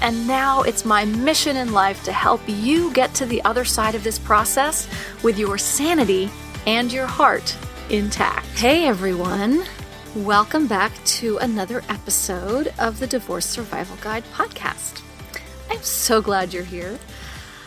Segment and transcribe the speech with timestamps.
[0.00, 3.94] and now it's my mission in life to help you get to the other side
[3.94, 4.88] of this process
[5.22, 6.30] with your sanity
[6.66, 7.56] and your heart
[7.90, 8.46] intact.
[8.58, 9.64] Hey everyone,
[10.16, 15.02] welcome back to another episode of the Divorce Survival Guide podcast.
[15.70, 16.98] I'm so glad you're here.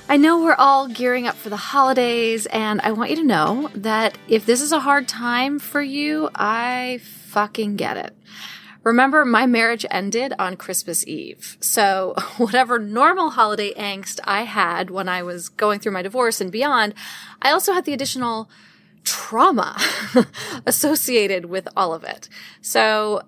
[0.09, 3.69] I know we're all gearing up for the holidays, and I want you to know
[3.75, 8.13] that if this is a hard time for you, I fucking get it.
[8.83, 11.57] Remember, my marriage ended on Christmas Eve.
[11.61, 16.51] So, whatever normal holiday angst I had when I was going through my divorce and
[16.51, 16.93] beyond,
[17.41, 18.49] I also had the additional
[19.03, 19.77] trauma
[20.65, 22.27] associated with all of it.
[22.61, 23.23] So,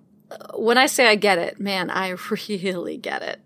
[0.56, 2.10] when I say I get it, man, I
[2.50, 3.42] really get it.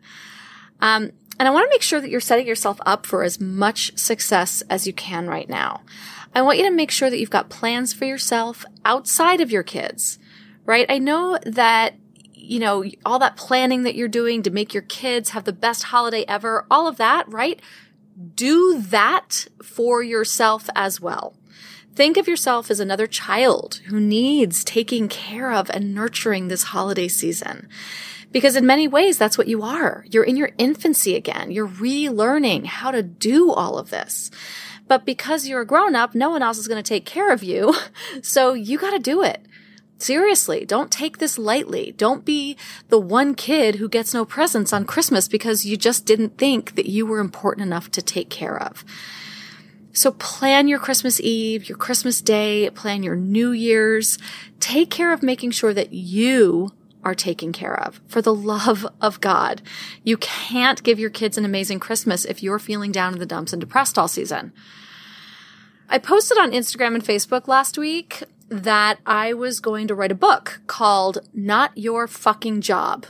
[0.82, 3.98] Um, and I want to make sure that you're setting yourself up for as much
[3.98, 5.82] success as you can right now.
[6.36, 9.64] I want you to make sure that you've got plans for yourself outside of your
[9.64, 10.20] kids
[10.70, 10.86] right?
[10.88, 11.96] I know that
[12.36, 15.84] you know, all that planning that you're doing to make your kids have the best
[15.84, 17.62] holiday ever, all of that, right?
[18.34, 21.36] Do that for yourself as well.
[21.94, 27.08] Think of yourself as another child who needs taking care of and nurturing this holiday
[27.08, 27.68] season.
[28.32, 30.06] Because in many ways, that's what you are.
[30.10, 31.52] You're in your infancy again.
[31.52, 34.32] You're relearning how to do all of this.
[34.88, 37.44] But because you're a grown up, no one else is going to take care of
[37.44, 37.76] you.
[38.24, 39.46] So you got to do it.
[40.00, 41.94] Seriously, don't take this lightly.
[41.98, 42.56] Don't be
[42.88, 46.88] the one kid who gets no presents on Christmas because you just didn't think that
[46.88, 48.86] you were important enough to take care of.
[49.92, 54.18] So plan your Christmas Eve, your Christmas Day, plan your New Year's.
[54.62, 56.72] Take care of making sure that you
[57.04, 59.62] are taken care of for the love of God.
[60.06, 63.52] You can't give your kids an amazing Christmas if you're feeling down in the dumps
[63.52, 64.54] and depressed all season.
[65.90, 70.16] I posted on Instagram and Facebook last week that I was going to write a
[70.16, 73.06] book called Not Your Fucking Job.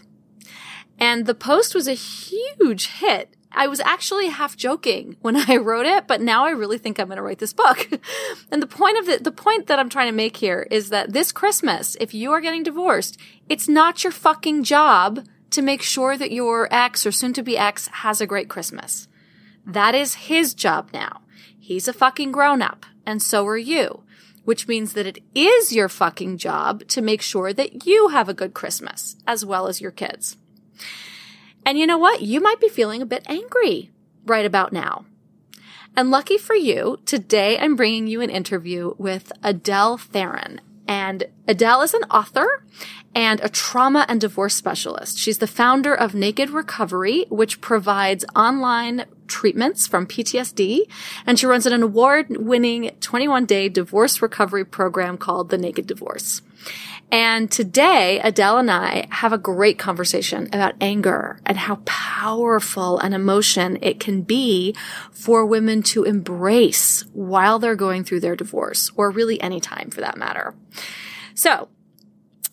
[0.99, 3.35] And the post was a huge hit.
[3.51, 7.07] I was actually half joking when I wrote it, but now I really think I'm
[7.07, 7.89] going to write this book.
[8.51, 11.13] and the point of it, the point that I'm trying to make here is that
[11.13, 13.17] this Christmas, if you are getting divorced,
[13.47, 17.57] it's not your fucking job to make sure that your ex or soon to be
[17.57, 19.07] ex has a great Christmas.
[19.65, 21.21] That is his job now.
[21.59, 24.03] He's a fucking grown up and so are you
[24.49, 28.33] which means that it is your fucking job to make sure that you have a
[28.33, 30.37] good Christmas as well as your kids.
[31.67, 32.23] And you know what?
[32.23, 33.91] You might be feeling a bit angry
[34.25, 35.05] right about now.
[35.95, 40.61] And lucky for you, today I'm bringing you an interview with Adele Theron.
[40.87, 42.63] And Adele is an author
[43.13, 45.19] and a trauma and divorce specialist.
[45.19, 50.81] She's the founder of Naked Recovery, which provides online treatments from PTSD.
[51.25, 56.41] And she runs an award winning 21 day divorce recovery program called The Naked Divorce.
[57.11, 63.13] And today, Adele and I have a great conversation about anger and how powerful an
[63.13, 64.75] emotion it can be
[65.11, 70.01] for women to embrace while they're going through their divorce, or really any time for
[70.01, 70.53] that matter.
[71.33, 71.69] So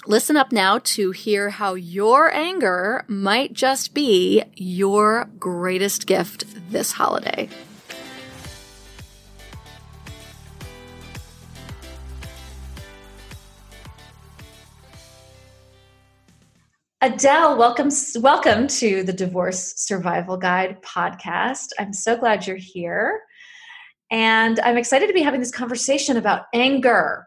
[0.09, 6.93] Listen up now to hear how your anger might just be your greatest gift this
[6.93, 7.49] holiday.
[17.01, 17.89] Adele, welcome
[18.21, 21.71] welcome to the Divorce Survival Guide podcast.
[21.81, 23.23] I'm so glad you're here.
[24.13, 27.26] And I'm excited to be having this conversation about anger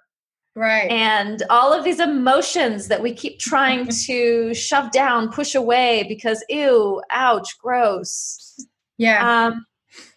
[0.60, 0.92] Right.
[0.92, 6.44] And all of these emotions that we keep trying to shove down, push away because
[6.50, 8.66] ew, ouch, gross.
[8.98, 9.46] Yeah.
[9.46, 9.66] Um,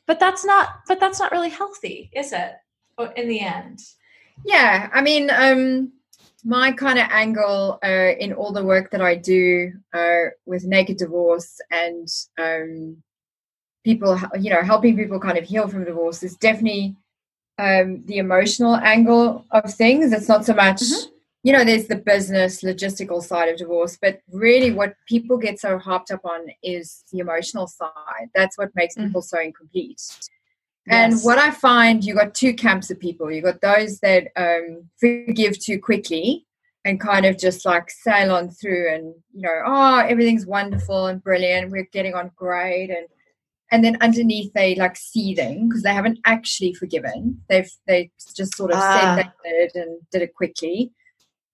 [0.08, 2.54] but that's not but that's not really healthy, is it?
[3.14, 3.78] In the end.
[4.44, 4.90] Yeah.
[4.92, 5.92] I mean, um
[6.44, 10.96] my kind of angle uh, in all the work that I do uh, with naked
[10.96, 12.96] divorce and um,
[13.84, 16.96] people, you know, helping people kind of heal from divorce is definitely
[17.62, 20.12] um, the emotional angle of things.
[20.12, 21.10] It's not so much, mm-hmm.
[21.44, 25.78] you know, there's the business, logistical side of divorce, but really what people get so
[25.78, 28.28] harped up on is the emotional side.
[28.34, 29.06] That's what makes mm-hmm.
[29.06, 30.02] people so incomplete.
[30.88, 33.30] And what I find, you got two camps of people.
[33.30, 36.44] You got those that um, forgive too quickly
[36.84, 41.22] and kind of just like sail on through and you know, oh, everything's wonderful and
[41.22, 41.70] brilliant.
[41.70, 43.06] We're getting on great and
[43.72, 47.40] and then underneath they like seething because they haven't actually forgiven.
[47.48, 49.16] They've they just sort of ah.
[49.16, 50.92] said they did and did it quickly.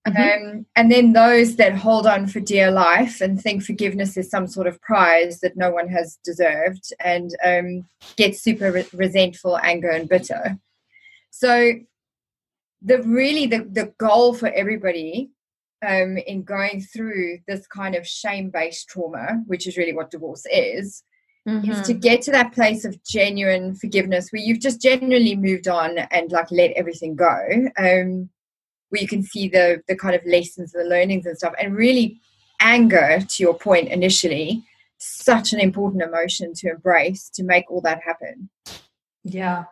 [0.06, 0.48] Mm-hmm.
[0.56, 4.46] Um, and then those that hold on for dear life and think forgiveness is some
[4.48, 7.86] sort of prize that no one has deserved and um,
[8.16, 10.58] get super re- resentful, anger, and bitter.
[11.30, 11.74] So,
[12.82, 15.30] the really the, the goal for everybody
[15.86, 20.46] um, in going through this kind of shame based trauma, which is really what divorce
[20.50, 21.04] is,
[21.48, 21.70] mm-hmm.
[21.70, 22.00] is to mm-hmm.
[22.00, 26.50] get to that place of genuine forgiveness where you've just genuinely moved on and like
[26.50, 27.68] let everything go.
[27.78, 28.30] Um,
[28.90, 32.20] where you can see the the kind of lessons the learnings and stuff and really
[32.60, 34.64] anger to your point initially
[34.98, 38.48] such an important emotion to embrace to make all that happen
[39.22, 39.64] yeah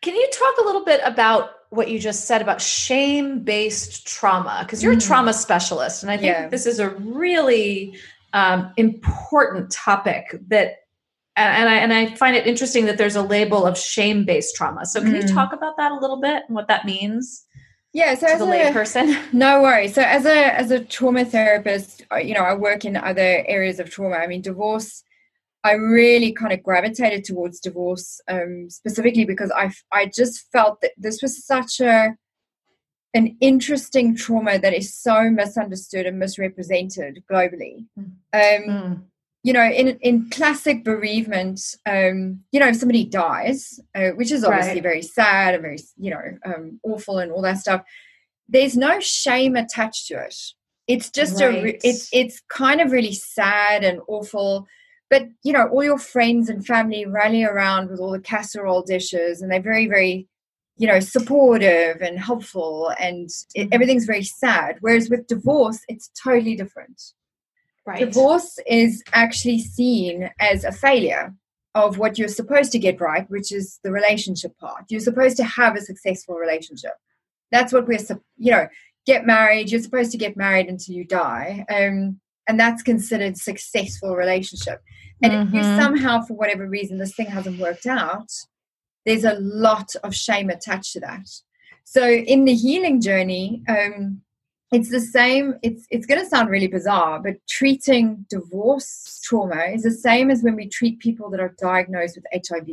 [0.00, 4.60] can you talk a little bit about what you just said about shame based trauma
[4.64, 4.98] because you're mm.
[4.98, 6.48] a trauma specialist and i think yeah.
[6.48, 7.96] this is a really
[8.32, 10.76] um, important topic that
[11.34, 14.84] and I, and I find it interesting that there's a label of shame based trauma.
[14.84, 15.22] So can mm.
[15.22, 17.46] you talk about that a little bit and what that means
[17.92, 19.18] yeah so to the layperson?
[19.32, 19.94] No worries.
[19.94, 23.90] So as a as a trauma therapist you know i work in other areas of
[23.90, 24.16] trauma.
[24.16, 25.02] I mean divorce
[25.64, 30.92] i really kind of gravitated towards divorce um, specifically because i i just felt that
[30.96, 32.16] this was such a
[33.14, 38.10] an interesting trauma that is so misunderstood and misrepresented globally mm.
[38.32, 39.02] um, mm
[39.44, 44.44] you know, in in classic bereavement, um, you know, if somebody dies, uh, which is
[44.44, 44.82] obviously right.
[44.82, 47.82] very sad and very, you know, um, awful and all that stuff,
[48.48, 50.36] there's no shame attached to it.
[50.86, 51.54] It's just right.
[51.54, 54.66] a, it's it's kind of really sad and awful.
[55.10, 59.42] But you know, all your friends and family rally around with all the casserole dishes,
[59.42, 60.28] and they're very, very,
[60.82, 64.70] you know, supportive and helpful, and it, everything's very sad.
[64.80, 67.00] Whereas with divorce, it's totally different
[67.84, 67.98] Right.
[67.98, 71.34] Divorce is actually seen as a failure
[71.74, 74.84] of what you're supposed to get right, which is the relationship part.
[74.88, 76.92] You're supposed to have a successful relationship.
[77.50, 77.98] That's what we're,
[78.36, 78.68] you know,
[79.04, 79.70] get married.
[79.70, 84.80] You're supposed to get married until you die, um, and that's considered successful relationship.
[85.22, 85.48] And mm-hmm.
[85.48, 85.80] if you mm-hmm.
[85.80, 88.30] somehow, for whatever reason, this thing hasn't worked out,
[89.04, 91.28] there's a lot of shame attached to that.
[91.84, 94.22] So in the healing journey, um,
[94.72, 99.82] it's the same it's it's going to sound really bizarre but treating divorce trauma is
[99.82, 102.66] the same as when we treat people that are diagnosed with hiv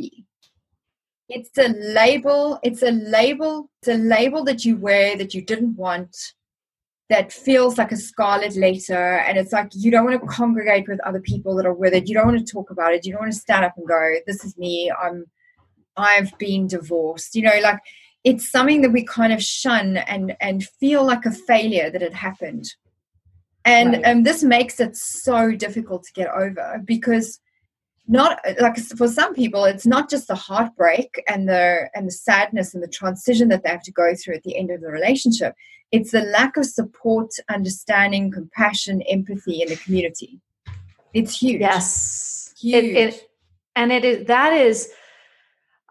[1.27, 5.75] it's a label it's a label it's a label that you wear that you didn't
[5.75, 6.15] want
[7.09, 10.99] that feels like a scarlet letter and it's like you don't want to congregate with
[11.01, 12.07] other people that are with it.
[12.07, 13.03] You don't want to talk about it.
[13.03, 14.91] You don't want to stand up and go this is me.
[14.91, 15.25] I'm
[15.99, 17.35] i've been divorced.
[17.35, 17.79] You know like
[18.23, 22.13] it's something that we kind of shun and and feel like a failure that it
[22.13, 22.65] happened.
[23.65, 24.05] And right.
[24.05, 27.39] um, this makes it so difficult to get over because
[28.07, 32.73] not like for some people it's not just the heartbreak and the and the sadness
[32.73, 35.53] and the transition that they have to go through at the end of the relationship.
[35.91, 40.39] It's the lack of support understanding compassion empathy in the community.
[41.13, 41.61] It's huge.
[41.61, 42.53] Yes.
[42.59, 42.83] Huge.
[42.83, 43.29] It, it,
[43.75, 44.91] and it is that is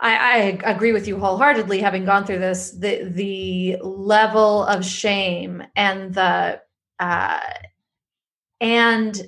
[0.01, 1.81] I, I, agree with you wholeheartedly.
[1.81, 6.61] Having gone through this, the the level of shame and the
[7.01, 7.41] uh,
[8.61, 9.21] and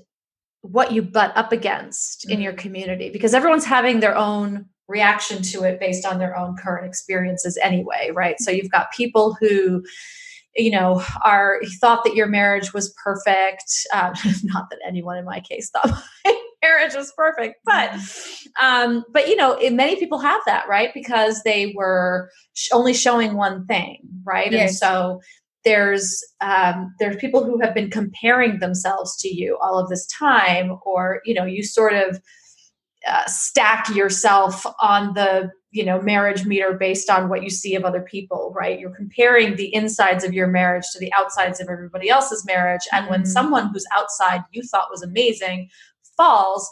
[0.62, 2.32] what you butt up against mm-hmm.
[2.32, 6.56] in your community, because everyone's having their own reaction to it based on their own
[6.56, 8.36] current experiences anyway, right?
[8.38, 9.82] So you've got people who
[10.56, 15.38] you know are thought that your marriage was perfect uh, not that anyone in my
[15.38, 16.02] case thought
[16.62, 17.56] marriage was perfect.
[17.64, 17.92] But
[18.60, 20.92] um but you know it, many people have that right?
[20.94, 24.52] Because they were sh- only showing one thing right?
[24.52, 24.70] Yes.
[24.70, 25.20] and so
[25.64, 30.78] there's um, there's people who have been comparing themselves to you all of this time
[30.84, 32.20] or you know you sort of
[33.06, 37.84] uh, stack yourself on the you know marriage meter based on what you see of
[37.84, 38.80] other people right?
[38.80, 42.82] You're comparing the insides of your marriage to the outsides of everybody else's marriage.
[42.92, 43.30] And when mm-hmm.
[43.30, 45.68] someone who's outside you thought was amazing
[46.20, 46.70] falls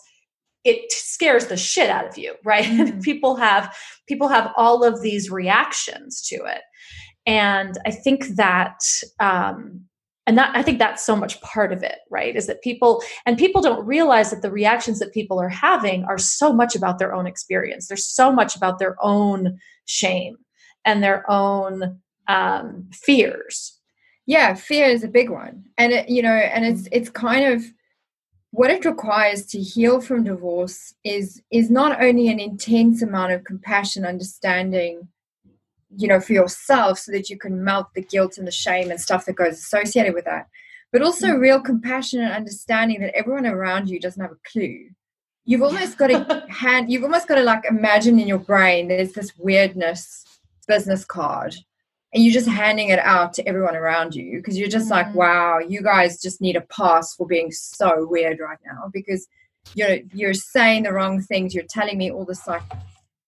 [0.64, 2.64] it scares the shit out of you right?
[2.78, 3.00] Mm-hmm.
[3.00, 3.74] people have
[4.06, 6.62] people have all of these reactions to it.
[7.26, 8.80] And i think that
[9.20, 9.82] um
[10.26, 12.36] and that i think that's so much part of it right?
[12.36, 16.18] Is that people and people don't realize that the reactions that people are having are
[16.18, 17.88] so much about their own experience.
[17.88, 20.36] There's so much about their own shame
[20.84, 22.00] and their own
[22.36, 23.56] um, fears.
[24.26, 25.64] Yeah fear is a big one.
[25.78, 27.64] And it, you know and it's it's kind of
[28.50, 33.44] what it requires to heal from divorce is is not only an intense amount of
[33.44, 35.08] compassion understanding
[35.96, 39.00] you know for yourself so that you can melt the guilt and the shame and
[39.00, 40.46] stuff that goes associated with that
[40.92, 41.40] but also mm.
[41.40, 44.88] real compassion and understanding that everyone around you doesn't have a clue
[45.44, 49.12] you've almost got to hand you've almost got to like imagine in your brain there's
[49.12, 50.24] this weirdness
[50.66, 51.54] business card
[52.18, 54.90] and you're just handing it out to everyone around you because you're just mm.
[54.90, 59.28] like wow you guys just need a pass for being so weird right now because
[59.74, 61.54] you're you're saying the wrong things.
[61.54, 62.62] You're telling me all this like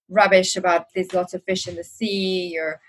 [0.08, 2.50] rubbish about there's lots of fish in the sea.
[2.52, 2.80] You're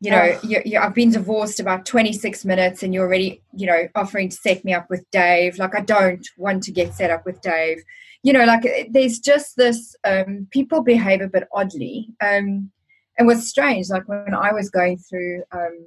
[0.00, 3.88] you know you're, you're, i've been divorced about 26 minutes and you're already you know
[3.94, 5.58] offering to set me up with dave.
[5.58, 7.78] Like i don't want to get set up with dave.
[8.22, 12.08] You know like there's just this um people behave a bit oddly.
[12.20, 12.70] Um
[13.18, 15.86] and what's strange like when i was going through um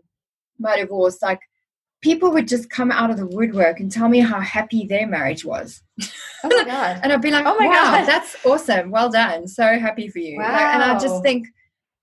[0.60, 1.40] my divorce like
[2.02, 5.44] people would just come out of the woodwork and tell me how happy their marriage
[5.44, 5.82] was.
[6.44, 7.00] Oh my god!
[7.04, 8.92] and I'd be like, "Oh my wow, god, that's awesome!
[8.92, 9.48] Well done!
[9.48, 10.52] So happy for you!" Wow.
[10.52, 11.48] Like, and I just think,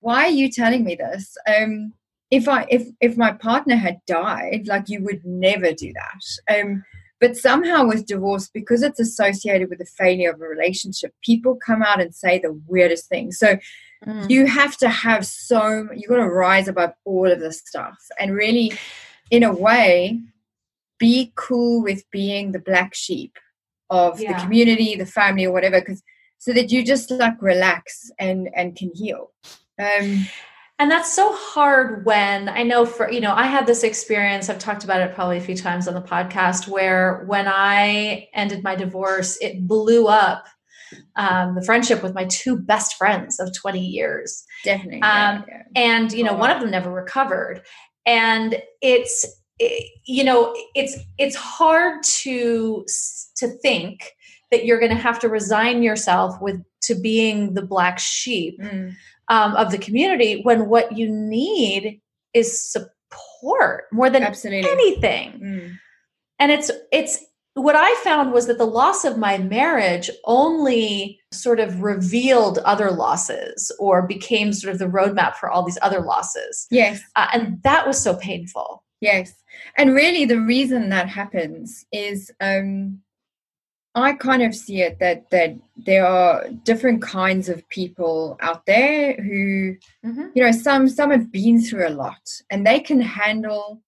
[0.01, 1.37] why are you telling me this?
[1.47, 1.93] Um,
[2.31, 6.59] if I if if my partner had died, like you would never do that.
[6.59, 6.83] Um,
[7.21, 11.81] but somehow with divorce, because it's associated with the failure of a relationship, people come
[11.81, 13.39] out and say the weirdest things.
[13.39, 13.57] So
[14.05, 14.29] mm.
[14.29, 18.33] you have to have so you've got to rise above all of this stuff and
[18.33, 18.73] really
[19.31, 20.21] in a way,
[20.99, 23.37] be cool with being the black sheep
[23.89, 24.33] of yeah.
[24.33, 26.01] the community, the family, or whatever, because
[26.37, 29.31] so that you just like relax and and can heal.
[29.79, 30.25] Um,
[30.77, 34.59] and that's so hard when I know for, you know, I had this experience, I've
[34.59, 38.75] talked about it probably a few times on the podcast, where when I ended my
[38.75, 40.47] divorce, it blew up
[41.15, 44.43] um, the friendship with my two best friends of 20 years.
[44.63, 45.01] Definitely.
[45.01, 45.63] Um, yeah, yeah.
[45.75, 46.37] And, you know, oh.
[46.37, 47.61] one of them never recovered
[48.05, 49.25] and it's
[50.05, 52.85] you know it's it's hard to
[53.37, 54.11] to think
[54.51, 58.93] that you're going to have to resign yourself with to being the black sheep mm.
[59.29, 62.01] um, of the community when what you need
[62.33, 64.69] is support more than Absolutely.
[64.69, 65.75] anything mm.
[66.39, 67.23] and it's it's
[67.55, 72.91] what I found was that the loss of my marriage only sort of revealed other
[72.91, 76.67] losses or became sort of the roadmap for all these other losses.
[76.69, 77.01] Yes.
[77.15, 78.83] Uh, and that was so painful.
[78.99, 79.33] Yes.
[79.77, 82.99] And really, the reason that happens is um,
[83.95, 89.13] I kind of see it that, that there are different kinds of people out there
[89.13, 90.27] who, mm-hmm.
[90.35, 93.81] you know, some, some have been through a lot and they can handle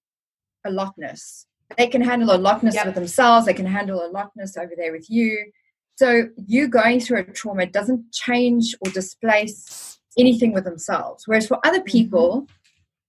[0.63, 2.85] a lotness they can handle a lotness yep.
[2.85, 3.45] with themselves.
[3.45, 5.51] They can handle a lotness over there with you.
[5.97, 11.23] So you going through a trauma doesn't change or displace anything with themselves.
[11.27, 11.85] Whereas for other mm-hmm.
[11.85, 12.47] people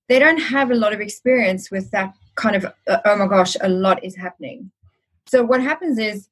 [0.09, 3.57] they don't have a lot of experience with that kind of uh, oh my gosh
[3.61, 4.71] a lot is happening.
[5.27, 6.29] So what happens is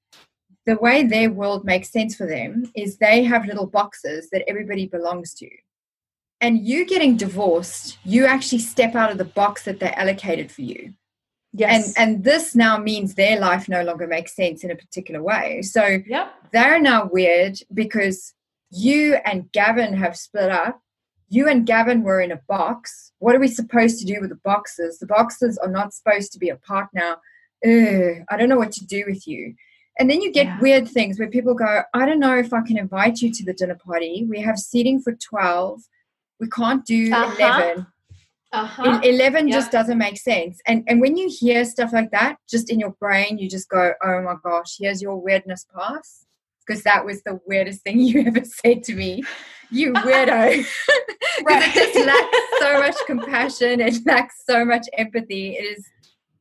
[0.65, 4.87] the way their world makes sense for them is they have little boxes that everybody
[4.87, 5.49] belongs to.
[6.41, 10.63] And you getting divorced you actually step out of the box that they allocated for
[10.63, 10.95] you
[11.53, 11.95] Yes.
[11.97, 15.63] And and this now means their life no longer makes sense in a particular way.
[15.63, 16.35] So yep.
[16.53, 18.35] they're now weird because
[18.71, 20.81] you and Gavin have split up.
[21.29, 23.13] You and Gavin were in a box.
[23.19, 24.99] What are we supposed to do with the boxes?
[24.99, 27.17] The boxes are not supposed to be apart now.
[27.65, 29.55] Ugh, I don't know what to do with you.
[29.99, 30.61] And then you get yeah.
[30.61, 33.55] weird things where people go, I don't know if I can invite you to the
[33.55, 34.27] dinner party.
[34.29, 35.81] We have seating for 12.
[36.39, 37.35] We can't do uh-huh.
[37.39, 37.87] 11
[38.57, 39.01] uh-huh.
[39.03, 39.55] 11 yeah.
[39.55, 40.61] just doesn't make sense.
[40.67, 43.93] And and when you hear stuff like that just in your brain you just go
[44.03, 46.25] oh my gosh here's your weirdness pass.
[46.67, 49.23] Because that was the weirdest thing you ever said to me.
[49.71, 50.67] You weirdo.
[51.39, 55.87] Because it just lacks so much compassion it lacks so much empathy it is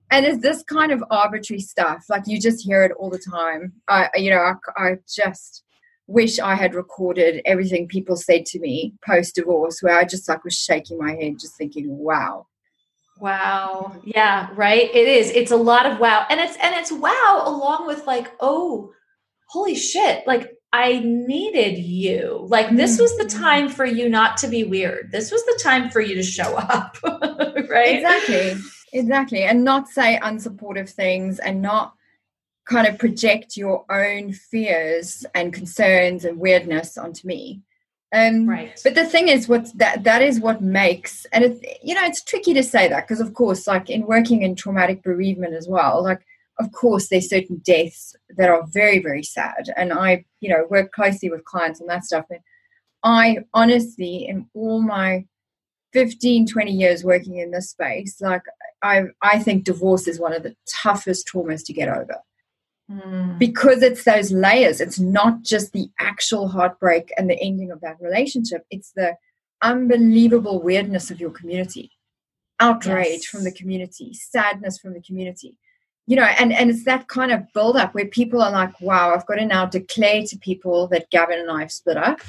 [0.09, 3.73] and it's this kind of arbitrary stuff like you just hear it all the time.
[3.89, 5.64] I you know i, I just
[6.07, 10.43] wish I had recorded everything people said to me post divorce, where I just like
[10.43, 12.47] was shaking my head, just thinking, wow.
[13.19, 13.95] Wow.
[14.03, 14.93] Yeah, right.
[14.93, 15.31] It is.
[15.31, 16.25] It's a lot of wow.
[16.29, 18.91] And it's and it's wow along with like, oh,
[19.49, 20.27] holy shit.
[20.27, 22.45] Like I needed you.
[22.49, 23.41] Like this was the mm-hmm.
[23.41, 25.11] time for you not to be weird.
[25.11, 26.97] This was the time for you to show up.
[27.03, 27.95] right?
[27.95, 28.55] Exactly.
[28.91, 29.43] Exactly.
[29.43, 31.93] And not say unsupportive things and not
[32.65, 37.61] kind of project your own fears and concerns and weirdness onto me.
[38.13, 38.79] Um, right.
[38.83, 42.23] But the thing is, what that that is what makes, and it, you know, it's
[42.23, 46.03] tricky to say that because, of course, like in working in traumatic bereavement as well,
[46.03, 46.25] like
[46.59, 50.91] of course, there's certain deaths that are very, very sad, and I, you know, work
[50.91, 52.25] closely with clients on that stuff.
[52.29, 52.39] And
[53.03, 55.25] I honestly, in all my
[55.93, 58.43] 15, 20 years working in this space, like
[58.81, 62.17] I, I think divorce is one of the toughest traumas to get over.
[62.91, 63.39] Mm.
[63.39, 64.79] Because it's those layers.
[64.79, 69.15] It's not just the actual heartbreak and the ending of that relationship, it's the
[69.61, 71.91] unbelievable weirdness of your community,
[72.59, 73.25] outrage yes.
[73.25, 75.57] from the community, sadness from the community.
[76.07, 79.13] you know, and, and it's that kind of build up where people are like, wow,
[79.13, 82.21] I've got to now declare to people that Gavin and I have split up.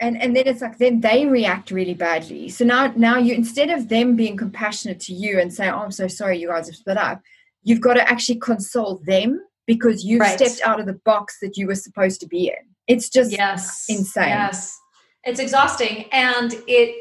[0.00, 2.50] And and then it's like then they react really badly.
[2.50, 5.90] So now now you instead of them being compassionate to you and saying, Oh, I'm
[5.90, 7.20] so sorry you guys have split up,
[7.68, 10.38] you've got to actually console them because you right.
[10.38, 12.54] stepped out of the box that you were supposed to be in.
[12.86, 13.84] It's just yes.
[13.88, 14.28] insane.
[14.28, 14.78] Yes.
[15.24, 16.06] It's exhausting.
[16.10, 16.94] And it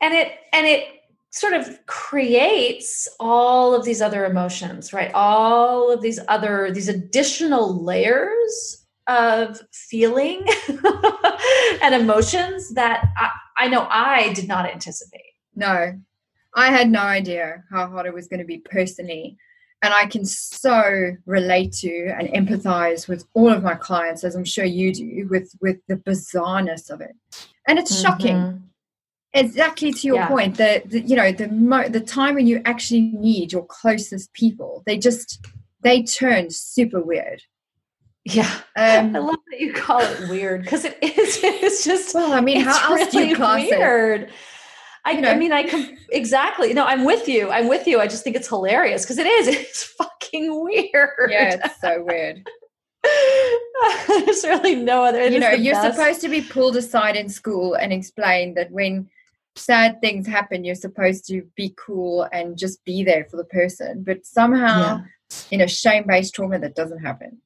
[0.00, 0.86] and it and it
[1.30, 7.84] sort of creates all of these other emotions right all of these other these additional
[7.84, 10.42] layers of feeling
[11.82, 16.00] and emotions that I, I, know i did not anticipate no
[16.54, 19.36] i had no idea how hard it was going to be personally
[19.82, 24.44] and i can so relate to and empathize with all of my clients as i'm
[24.44, 27.14] sure you do with with the bizarreness of it
[27.66, 28.02] and it's mm-hmm.
[28.02, 28.62] shocking
[29.34, 30.28] exactly to your yeah.
[30.28, 34.32] point the, the, you know the mo- the time when you actually need your closest
[34.32, 35.44] people they just
[35.82, 37.42] they turn super weird
[38.24, 42.32] yeah um, i love that you call it weird because it is it's just well
[42.32, 44.30] i mean how else really do you class weird it?
[45.08, 46.74] I, you know, I mean, I com- exactly.
[46.74, 47.50] No, I'm with you.
[47.50, 47.98] I'm with you.
[47.98, 49.48] I just think it's hilarious because it is.
[49.68, 51.30] It's fucking weird.
[51.30, 52.46] Yeah, it's so weird.
[54.26, 55.26] There's really no other.
[55.28, 55.96] You know, you're best.
[55.96, 59.08] supposed to be pulled aside in school and explain that when
[59.56, 64.04] sad things happen, you're supposed to be cool and just be there for the person.
[64.04, 65.04] But somehow, yeah.
[65.50, 67.38] in a shame based trauma, that doesn't happen.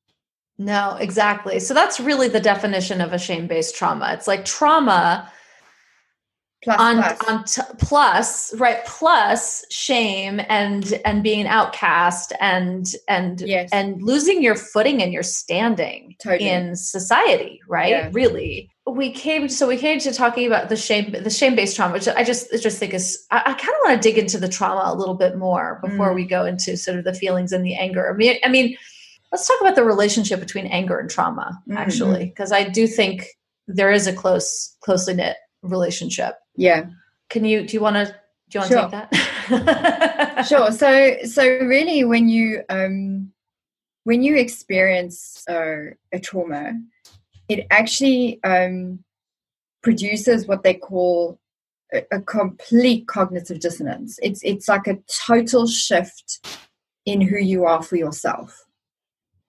[0.58, 1.60] No, exactly.
[1.60, 4.12] So that's really the definition of a shame based trauma.
[4.14, 5.30] It's like trauma
[6.62, 7.28] plus, on, plus.
[7.28, 13.68] on t- plus right plus shame and and being outcast and and yes.
[13.72, 16.48] and losing your footing and your standing totally.
[16.48, 18.10] in society right yeah.
[18.12, 21.92] really we came so we came to talking about the shame the shame based trauma
[21.92, 24.38] which i just I just think is i, I kind of want to dig into
[24.38, 26.14] the trauma a little bit more before mm.
[26.16, 28.76] we go into sort of the feelings and the anger i mean i mean
[29.30, 31.78] let's talk about the relationship between anger and trauma mm-hmm.
[31.78, 33.26] actually because i do think
[33.68, 36.86] there is a close closely knit relationship yeah.
[37.30, 38.90] Can you, do you want to, do you want sure.
[38.90, 40.42] to take that?
[40.48, 40.72] sure.
[40.72, 43.32] So, so really when you, um,
[44.04, 46.72] when you experience uh, a trauma,
[47.48, 49.02] it actually um,
[49.82, 51.38] produces what they call
[51.92, 54.18] a, a complete cognitive dissonance.
[54.22, 56.46] It's it's like a total shift
[57.06, 58.64] in who you are for yourself.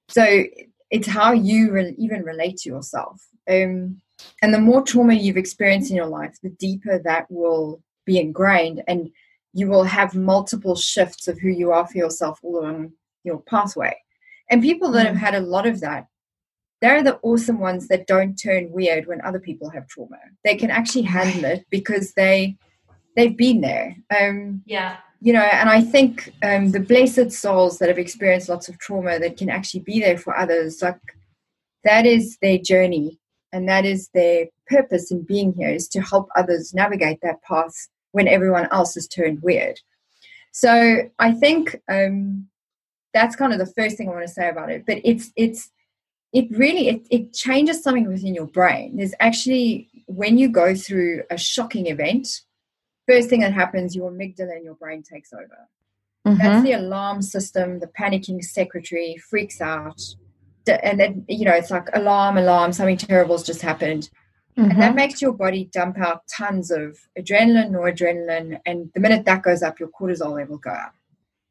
[0.09, 0.43] So
[0.91, 3.25] it's how you re- even relate to yourself.
[3.49, 4.01] Um,
[4.41, 8.83] and the more trauma you've experienced in your life, the deeper that will be ingrained,
[8.87, 9.11] and
[9.53, 13.95] you will have multiple shifts of who you are for yourself along your pathway.
[14.49, 15.19] And people that have mm.
[15.19, 16.07] had a lot of that,
[16.81, 20.17] they're the awesome ones that don't turn weird when other people have trauma.
[20.43, 22.57] They can actually handle it because they
[23.15, 23.95] they've been there.
[24.15, 24.97] Um, yeah.
[25.21, 29.19] You know, and I think um, the blessed souls that have experienced lots of trauma
[29.19, 30.99] that can actually be there for others, like
[31.85, 33.21] that is their journey
[33.53, 37.87] and that is their purpose in being here is to help others navigate that path
[38.11, 39.79] when everyone else has turned weird.
[40.51, 42.47] So i think um,
[43.13, 45.71] that's kind of the first thing i want to say about it but it's it's
[46.33, 48.97] it really it, it changes something within your brain.
[48.97, 52.27] There's actually when you go through a shocking event
[53.07, 55.69] first thing that happens your amygdala in your brain takes over.
[56.25, 56.37] Mm-hmm.
[56.37, 60.01] that's the alarm system the panicking secretary freaks out
[60.67, 64.09] and then you know it's like alarm alarm something terrible has just happened
[64.57, 64.69] mm-hmm.
[64.69, 64.95] and that mm-hmm.
[64.95, 69.79] makes your body dump out tons of adrenaline noradrenaline and the minute that goes up
[69.79, 70.93] your cortisol level go up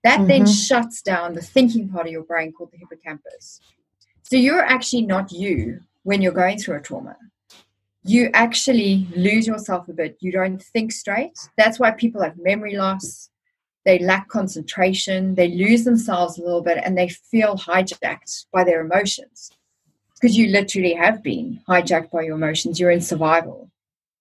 [0.05, 0.29] that mm-hmm.
[0.29, 3.61] then shuts down the thinking part of your brain called the hippocampus
[4.22, 7.16] so you're actually not you when you're going through a trauma
[8.05, 12.77] you actually lose yourself a bit you don't think straight that's why people have memory
[12.77, 13.31] loss
[13.85, 18.81] they lack concentration, they lose themselves a little bit, and they feel hijacked by their
[18.81, 19.51] emotions.
[20.14, 23.71] Because you literally have been hijacked by your emotions, you're in survival.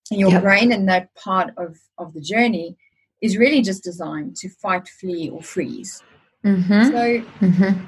[0.09, 0.43] And your yep.
[0.43, 2.75] brain in that part of, of the journey
[3.21, 6.01] is really just designed to fight, flee, or freeze.
[6.43, 6.83] Mm-hmm.
[6.85, 7.85] So, mm-hmm.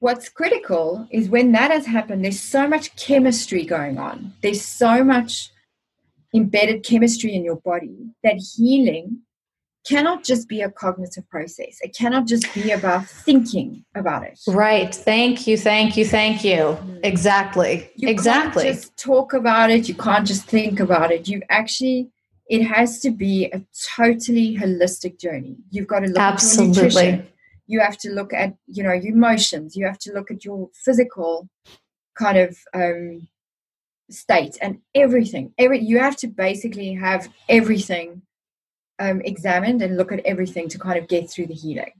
[0.00, 5.04] what's critical is when that has happened, there's so much chemistry going on, there's so
[5.04, 5.50] much
[6.34, 9.20] embedded chemistry in your body that healing
[9.86, 11.78] cannot just be a cognitive process.
[11.82, 14.38] It cannot just be about thinking about it.
[14.46, 14.94] Right.
[14.94, 15.56] Thank you.
[15.56, 16.04] Thank you.
[16.04, 16.56] Thank you.
[16.56, 17.00] Mm.
[17.02, 17.90] Exactly.
[17.96, 18.64] You exactly.
[18.64, 19.88] Can't just talk about it.
[19.88, 21.28] You can't just think about it.
[21.28, 22.10] You actually
[22.48, 23.62] it has to be a
[23.96, 25.56] totally holistic journey.
[25.70, 26.68] You've got to look Absolutely.
[26.68, 27.28] at your nutrition.
[27.66, 29.74] You have to look at, you know, your emotions.
[29.74, 31.48] You have to look at your physical
[32.14, 33.28] kind of um,
[34.10, 35.54] state and everything.
[35.56, 38.22] Every you have to basically have everything
[38.98, 41.92] um, examined and look at everything to kind of get through the healing.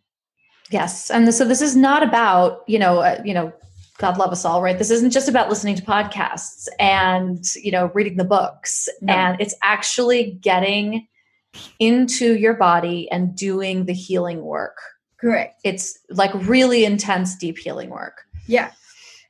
[0.71, 3.53] Yes, and so this is not about you know uh, you know
[3.99, 4.79] God love us all, right?
[4.79, 9.13] This isn't just about listening to podcasts and you know reading the books, no.
[9.13, 11.07] and it's actually getting
[11.79, 14.79] into your body and doing the healing work.
[15.19, 15.61] Correct.
[15.65, 18.23] It's like really intense, deep healing work.
[18.47, 18.73] Yeah.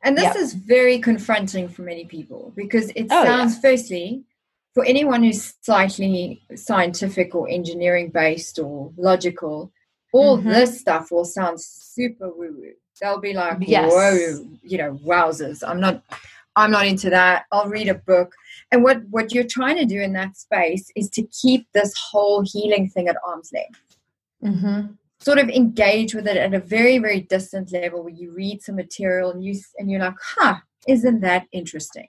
[0.03, 0.41] And this yeah.
[0.41, 3.61] is very confronting for many people because it oh, sounds, yeah.
[3.61, 4.25] firstly,
[4.75, 9.73] for anyone who's slightly scientific or engineering based or logical,
[10.13, 10.49] all mm-hmm.
[10.49, 12.73] this stuff will sound super woo woo.
[13.01, 13.91] They'll be like, yes.
[13.93, 15.63] whoa, you know, wowzers.
[15.67, 16.03] I'm not
[16.55, 17.45] I'm not into that.
[17.51, 18.35] I'll read a book.
[18.71, 22.43] And what what you're trying to do in that space is to keep this whole
[22.43, 23.81] healing thing at arm's length.
[24.45, 24.93] Mm-hmm.
[25.21, 28.77] Sort of engage with it at a very very distant level where you read some
[28.77, 30.57] material and you and you're like, huh,
[30.87, 32.09] isn't that interesting?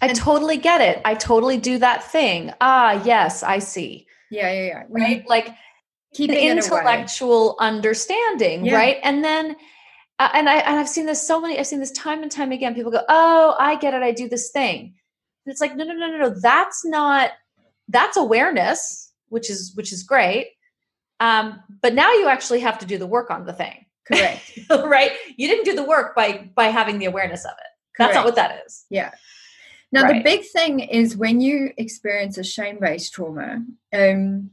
[0.00, 1.00] I and, totally get it.
[1.04, 2.52] I totally do that thing.
[2.60, 4.06] Ah, yes, I see.
[4.30, 4.82] Yeah, yeah, yeah.
[4.88, 5.54] Right, like
[6.14, 8.76] keeping intellectual understanding, yeah.
[8.76, 8.98] right?
[9.02, 9.56] And then
[10.18, 11.58] uh, and I and I've seen this so many.
[11.58, 12.74] I've seen this time and time again.
[12.74, 14.02] People go, "Oh, I get it.
[14.02, 14.94] I do this thing."
[15.44, 16.34] And it's like, no, no, no, no, no.
[16.40, 17.32] That's not.
[17.88, 20.48] That's awareness, which is which is great.
[21.20, 23.86] Um, but now you actually have to do the work on the thing.
[24.06, 24.58] Correct.
[24.70, 25.12] right.
[25.36, 27.96] You didn't do the work by by having the awareness of it.
[27.96, 28.12] Correct.
[28.12, 28.84] That's not what that is.
[28.90, 29.12] Yeah.
[29.94, 30.14] Now right.
[30.14, 34.50] the big thing is when you experience a shame-based trauma, um,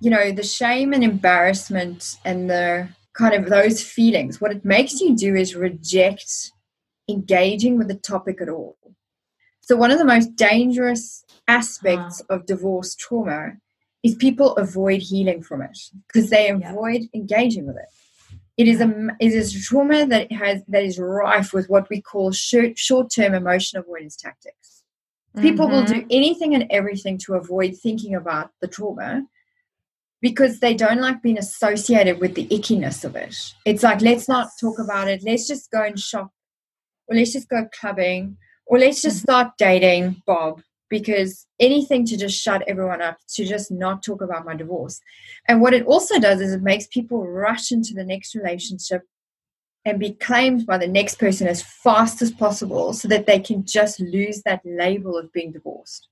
[0.00, 5.02] you know, the shame and embarrassment and the kind of those feelings, what it makes
[5.02, 6.50] you do is reject
[7.10, 8.78] engaging with the topic at all.
[9.60, 12.36] So, one of the most dangerous aspects uh-huh.
[12.36, 13.52] of divorce trauma
[14.02, 17.20] is people avoid healing from it because they avoid yeah.
[17.20, 17.97] engaging with it.
[18.58, 22.32] It is a it is trauma that has that is rife with what we call
[22.32, 24.82] short short term emotion avoidance tactics.
[25.40, 25.74] People mm-hmm.
[25.74, 26.08] will do mm-hmm.
[26.10, 29.24] anything and everything to avoid thinking about the trauma
[30.20, 33.36] because they don't like being associated with the ickiness of it.
[33.64, 35.22] It's like, let's not talk about it.
[35.24, 36.32] Let's just go and shop,
[37.06, 39.30] or let's just go clubbing, or let's just mm-hmm.
[39.30, 44.44] start dating Bob because anything to just shut everyone up, to just not talk about
[44.44, 45.00] my divorce.
[45.46, 49.02] And what it also does is it makes people rush into the next relationship
[49.84, 53.64] and be claimed by the next person as fast as possible so that they can
[53.64, 56.08] just lose that label of being divorced.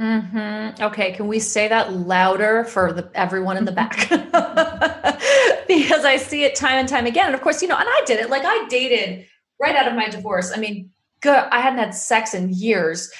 [0.00, 0.82] Mm-hmm.
[0.82, 4.08] Okay, can we say that louder for the, everyone in the back?
[5.68, 7.26] because I see it time and time again.
[7.26, 8.30] And of course, you know, and I did it.
[8.30, 9.26] Like I dated
[9.60, 10.52] right out of my divorce.
[10.54, 11.36] I mean, good.
[11.36, 13.10] I hadn't had sex in years,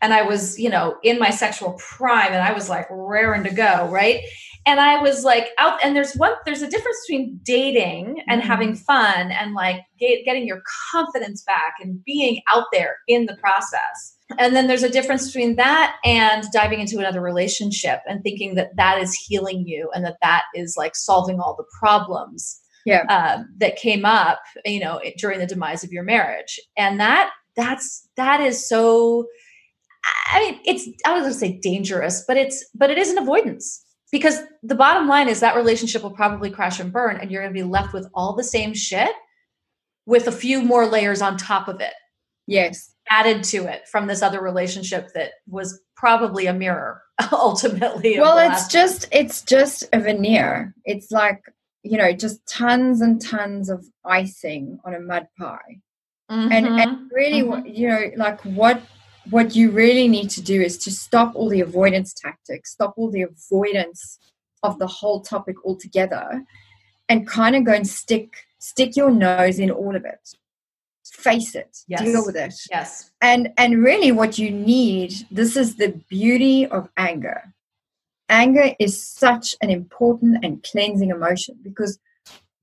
[0.00, 3.54] and I was, you know, in my sexual prime, and I was like raring to
[3.54, 4.20] go, right?
[4.66, 5.82] And I was like out.
[5.82, 6.32] And there's one.
[6.44, 8.50] There's a difference between dating and mm-hmm.
[8.50, 13.36] having fun, and like get, getting your confidence back and being out there in the
[13.36, 18.56] process and then there's a difference between that and diving into another relationship and thinking
[18.56, 23.04] that that is healing you and that that is like solving all the problems yeah.
[23.08, 28.08] uh, that came up you know during the demise of your marriage and that that's
[28.16, 29.26] that is so
[30.32, 33.18] i mean it's i was going to say dangerous but it's but it is an
[33.18, 37.42] avoidance because the bottom line is that relationship will probably crash and burn and you're
[37.42, 39.10] going to be left with all the same shit
[40.06, 41.94] with a few more layers on top of it
[42.46, 48.38] yes added to it from this other relationship that was probably a mirror ultimately well
[48.38, 51.42] it's just it's just a veneer it's like
[51.82, 55.80] you know just tons and tons of icing on a mud pie
[56.30, 56.52] mm-hmm.
[56.52, 57.66] and, and really mm-hmm.
[57.66, 58.82] you know like what
[59.30, 63.10] what you really need to do is to stop all the avoidance tactics stop all
[63.10, 64.18] the avoidance
[64.62, 66.44] of the whole topic altogether
[67.08, 70.28] and kind of go and stick stick your nose in all of it.
[71.06, 71.78] Face it.
[71.88, 72.02] Yes.
[72.02, 72.54] deal with it.
[72.70, 73.10] Yes.
[73.20, 77.54] And and really what you need this is the beauty of anger.
[78.28, 81.98] Anger is such an important and cleansing emotion because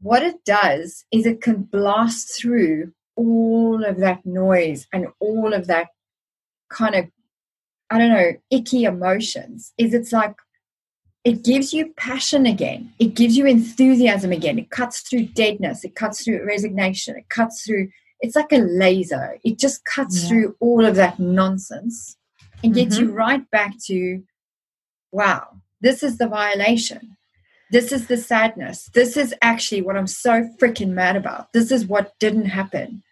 [0.01, 5.65] what it does is it can blast through all of that noise and all of
[5.67, 5.87] that
[6.75, 7.05] kind of
[7.89, 10.35] i don't know icky emotions is it's like
[11.23, 15.95] it gives you passion again it gives you enthusiasm again it cuts through deadness it
[15.95, 17.87] cuts through resignation it cuts through
[18.21, 19.37] it's like a laser.
[19.43, 20.29] It just cuts yeah.
[20.29, 22.17] through all of that nonsense
[22.63, 23.09] and gets mm-hmm.
[23.09, 24.23] you right back to,
[25.11, 27.17] wow, this is the violation.
[27.71, 28.89] This is the sadness.
[28.93, 31.51] This is actually what I'm so freaking mad about.
[31.53, 33.03] This is what didn't happen.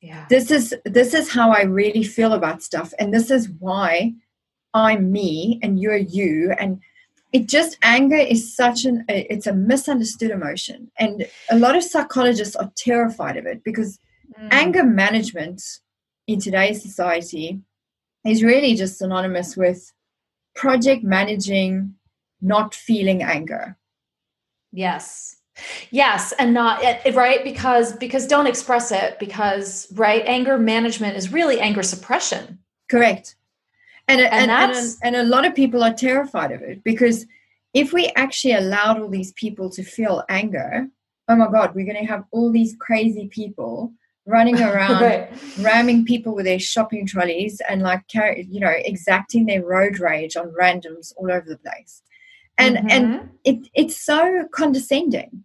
[0.00, 0.26] Yeah.
[0.30, 4.14] This is this is how I really feel about stuff and this is why
[4.74, 6.80] I'm me and you're you and
[7.32, 12.54] it just anger is such an it's a misunderstood emotion and a lot of psychologists
[12.56, 13.98] are terrified of it because
[14.40, 14.48] Mm.
[14.52, 15.62] Anger management
[16.26, 17.60] in today's society
[18.24, 19.92] is really just synonymous with
[20.54, 21.94] project managing
[22.40, 23.76] not feeling anger.
[24.72, 25.37] Yes.
[25.90, 31.16] Yes, and not eh, eh, right because because don't express it because right anger management
[31.16, 32.58] is really anger suppression.
[32.88, 33.36] Correct.
[34.06, 37.26] And and, and, and, and a lot of people are terrified of it because
[37.74, 40.88] if we actually allowed all these people to feel anger,
[41.28, 43.92] oh my god, we're going to have all these crazy people
[44.28, 45.30] running around right.
[45.58, 50.54] ramming people with their shopping trolleys and like you know exacting their road rage on
[50.60, 52.02] randoms all over the place
[52.58, 52.88] and mm-hmm.
[52.90, 55.44] and it it's so condescending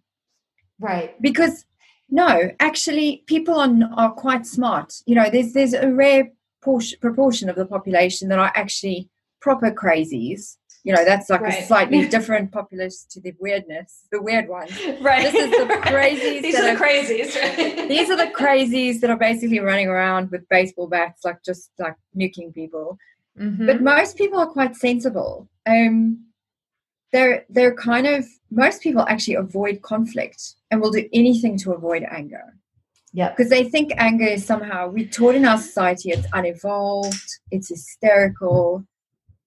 [0.84, 1.20] right.
[1.20, 1.64] Because
[2.10, 4.94] no actually people are, are quite smart.
[5.06, 6.30] You know there's there's a rare
[6.62, 9.08] portion, proportion of the population that are actually
[9.40, 10.56] proper crazies.
[10.84, 11.62] You know that's like right.
[11.62, 14.70] a slightly different populace to the weirdness the weird ones.
[15.00, 15.32] Right.
[15.32, 17.34] This is the crazies these are the crazies.
[17.34, 17.88] Right?
[17.88, 21.96] these are the crazies that are basically running around with baseball bats like just like
[22.16, 22.98] nuking people.
[23.36, 23.66] Mm-hmm.
[23.66, 25.48] but most people are quite sensible.
[25.66, 26.26] Um
[27.14, 32.02] they're they're kind of most people actually avoid conflict and will do anything to avoid
[32.10, 32.42] anger.
[33.12, 33.30] Yeah.
[33.30, 38.84] Because they think anger is somehow we taught in our society it's unevolved it's hysterical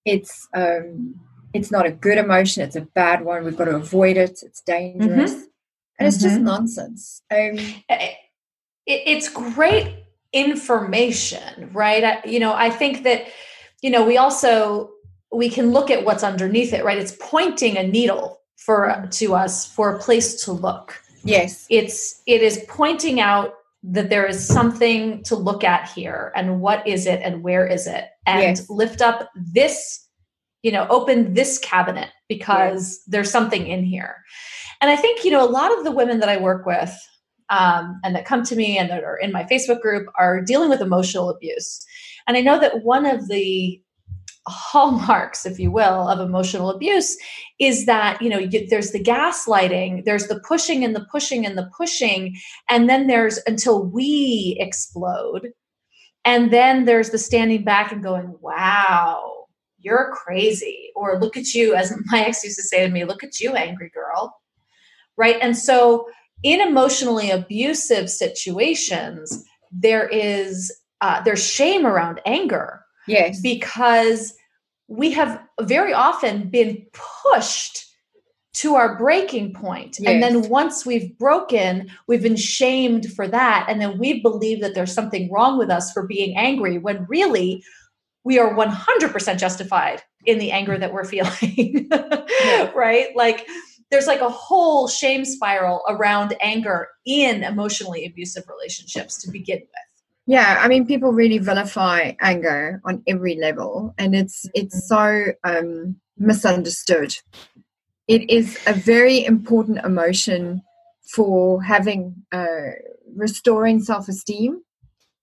[0.06, 1.16] it's um
[1.54, 4.62] it's not a good emotion it's a bad one we've got to avoid it it's
[4.62, 5.34] dangerous.
[5.34, 6.00] Mm-hmm.
[6.00, 6.30] and it's mm-hmm.
[6.30, 7.22] just nonsense.
[7.30, 7.58] Um
[7.90, 8.16] it,
[8.86, 12.04] it's great information right?
[12.06, 13.28] I, you know i think that
[13.82, 14.92] you know we also
[15.32, 16.98] we can look at what's underneath it right?
[16.98, 21.02] It's pointing a needle for to us for a place to look.
[21.24, 21.66] Yes.
[21.70, 26.86] It's it is pointing out that there is something to look at here and what
[26.88, 28.06] is it and where is it?
[28.26, 28.70] And yes.
[28.70, 30.08] lift up this
[30.64, 33.04] you know open this cabinet because yes.
[33.08, 34.16] there's something in here.
[34.82, 36.94] And i think you know a lot of the women that i work with
[37.50, 40.70] um, and that come to me and that are in my facebook group are dealing
[40.70, 41.86] with emotional abuse.
[42.28, 43.82] And i know that one of the
[44.48, 47.18] hallmarks if you will of emotional abuse
[47.60, 51.58] is that you know you, there's the gaslighting there's the pushing and the pushing and
[51.58, 52.36] the pushing
[52.70, 55.52] and then there's until we explode
[56.24, 59.46] and then there's the standing back and going wow
[59.80, 63.24] you're crazy or look at you as my ex used to say to me look
[63.24, 64.34] at you angry girl
[65.18, 66.08] right and so
[66.44, 73.40] in emotionally abusive situations there is uh, there's shame around anger Yes.
[73.42, 74.34] Because
[74.88, 77.86] we have very often been pushed
[78.54, 79.98] to our breaking point.
[80.00, 80.12] Yes.
[80.12, 83.68] And then once we've broken, we've been shamed for that.
[83.70, 87.64] And then we believe that there's something wrong with us for being angry when really
[88.24, 91.88] we are 100% justified in the anger that we're feeling.
[92.76, 93.16] right?
[93.16, 93.46] Like
[93.92, 99.87] there's like a whole shame spiral around anger in emotionally abusive relationships to begin with
[100.28, 105.96] yeah i mean people really vilify anger on every level and it's it's so um,
[106.18, 107.16] misunderstood
[108.08, 110.62] it is a very important emotion
[111.10, 112.72] for having uh,
[113.16, 114.62] restoring self-esteem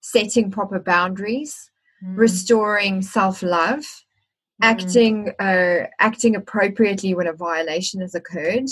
[0.00, 1.70] setting proper boundaries
[2.04, 2.16] mm.
[2.16, 4.62] restoring self-love mm.
[4.62, 8.68] acting uh, acting appropriately when a violation has occurred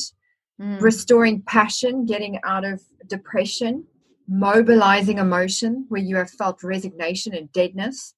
[0.60, 0.80] mm.
[0.80, 3.84] restoring passion getting out of depression
[4.28, 8.14] mobilizing emotion where you have felt resignation and deadness.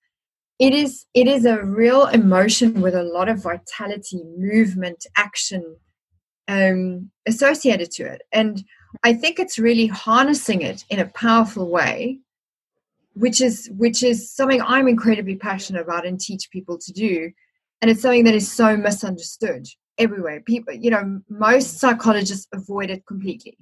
[0.58, 5.76] It is it is a real emotion with a lot of vitality movement action
[6.46, 8.22] um, associated to it.
[8.32, 8.64] And
[9.02, 12.20] i think it's really harnessing it in a powerful way
[13.14, 17.30] which is which is something i'm incredibly passionate about and teach people to do.
[17.80, 19.66] And it's something that is so misunderstood
[19.98, 20.40] everywhere.
[20.40, 23.56] People you know most psychologists avoid it completely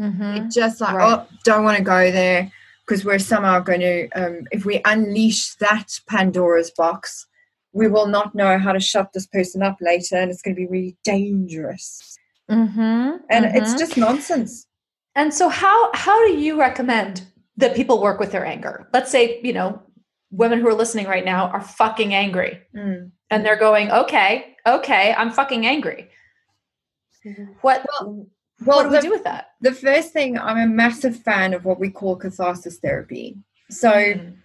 [0.00, 0.44] Mm-hmm.
[0.46, 1.18] It's just like, right.
[1.20, 2.50] oh, don't want to go there
[2.86, 7.26] because we're somehow going to, um, if we unleash that Pandora's box,
[7.72, 10.60] we will not know how to shut this person up later and it's going to
[10.60, 12.18] be really dangerous.
[12.50, 13.16] Mm-hmm.
[13.30, 13.56] And mm-hmm.
[13.56, 14.66] it's just nonsense.
[15.14, 17.22] And so, how how do you recommend
[17.56, 18.88] that people work with their anger?
[18.92, 19.80] Let's say, you know,
[20.30, 23.10] women who are listening right now are fucking angry, mm.
[23.30, 26.10] and they're going, "Okay, okay, I'm fucking angry."
[27.24, 27.44] Mm-hmm.
[27.60, 28.26] What well,
[28.64, 29.50] well, what do we do with that?
[29.60, 33.36] The first thing, I'm a massive fan of what we call catharsis therapy.
[33.70, 34.36] So mm.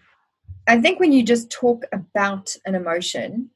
[0.68, 3.50] I think when you just talk about an emotion,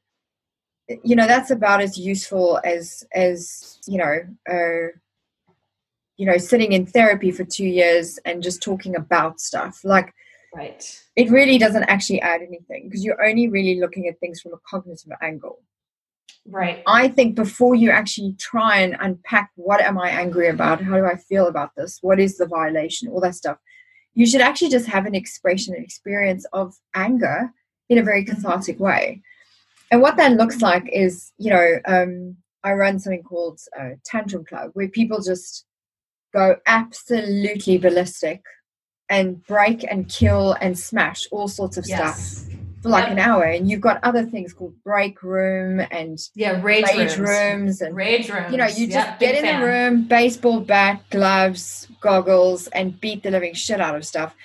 [1.02, 4.18] you know, that's about as useful as, as you know,
[4.50, 4.92] uh,
[6.16, 9.80] you know, sitting in therapy for two years and just talking about stuff.
[9.82, 10.14] Like,
[10.54, 11.00] right.
[11.16, 14.58] It really doesn't actually add anything because you're only really looking at things from a
[14.68, 15.60] cognitive angle.
[16.46, 16.82] Right.
[16.86, 20.82] I think before you actually try and unpack what am I angry about?
[20.82, 21.98] How do I feel about this?
[22.02, 23.08] What is the violation?
[23.08, 23.56] All that stuff.
[24.12, 27.50] You should actually just have an expression, an experience of anger
[27.88, 28.34] in a very mm-hmm.
[28.34, 29.22] cathartic way.
[29.90, 34.44] And what that looks like is, you know, um, I run something called uh, Tantrum
[34.44, 35.64] Club where people just
[36.34, 38.42] go absolutely ballistic
[39.08, 42.42] and break and kill and smash all sorts of yes.
[42.42, 42.53] stuff
[42.84, 43.12] for like yep.
[43.12, 43.44] an hour.
[43.44, 47.18] And you've got other things called break room and yeah, rage, rooms.
[47.18, 47.80] rooms.
[47.80, 48.52] and rage rooms.
[48.52, 49.60] You know, you just yep, get in fan.
[49.60, 54.36] the room, baseball bat, gloves, goggles, and beat the living shit out of stuff.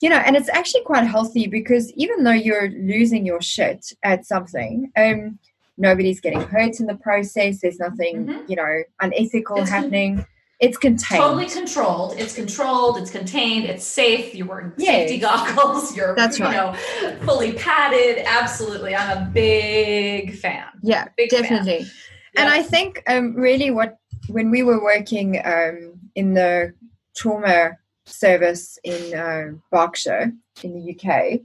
[0.00, 4.26] You know, and it's actually quite healthy because even though you're losing your shit at
[4.26, 5.40] something, um,
[5.76, 7.60] nobody's getting hurt in the process.
[7.60, 8.44] There's nothing, mm-hmm.
[8.48, 10.24] you know, unethical it's happening.
[10.62, 11.20] It's contained.
[11.20, 12.14] Totally controlled.
[12.16, 12.96] It's controlled.
[12.96, 13.64] It's contained.
[13.64, 14.32] It's safe.
[14.32, 15.08] You're wearing yes.
[15.08, 15.96] safety goggles.
[15.96, 16.54] You're That's right.
[16.54, 18.24] you know fully padded.
[18.24, 18.94] Absolutely.
[18.94, 20.66] I'm a big fan.
[20.80, 21.82] Yeah, big definitely.
[21.82, 21.92] Fan.
[22.36, 23.96] And I think um, really what
[24.28, 26.72] when we were working um, in the
[27.16, 27.72] trauma
[28.06, 31.40] service in uh, Berkshire in the UK,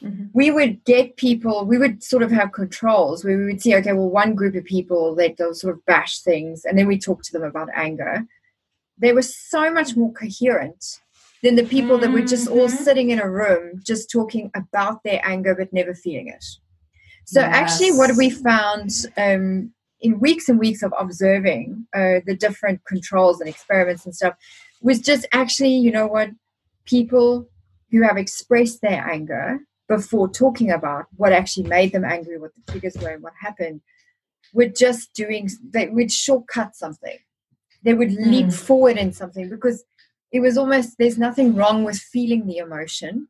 [0.00, 0.26] Mm-hmm.
[0.32, 3.92] we would get people we would sort of have controls where we would see okay
[3.92, 7.20] well one group of people they, they'll sort of bash things and then we talk
[7.24, 8.24] to them about anger
[8.98, 10.84] they were so much more coherent
[11.42, 12.12] than the people mm-hmm.
[12.12, 12.84] that were just all mm-hmm.
[12.84, 16.44] sitting in a room just talking about their anger but never feeling it.
[17.26, 17.50] So yes.
[17.52, 23.40] actually, what we found um, in weeks and weeks of observing uh, the different controls
[23.40, 24.34] and experiments and stuff
[24.80, 26.30] was just actually, you know what,
[26.86, 27.48] people
[27.90, 32.72] who have expressed their anger before talking about what actually made them angry, what the
[32.72, 33.80] triggers were, and what happened,
[34.52, 37.18] were just doing, they would shortcut something
[37.82, 38.52] they would leap mm.
[38.52, 39.84] forward in something because
[40.32, 43.28] it was almost there's nothing wrong with feeling the emotion.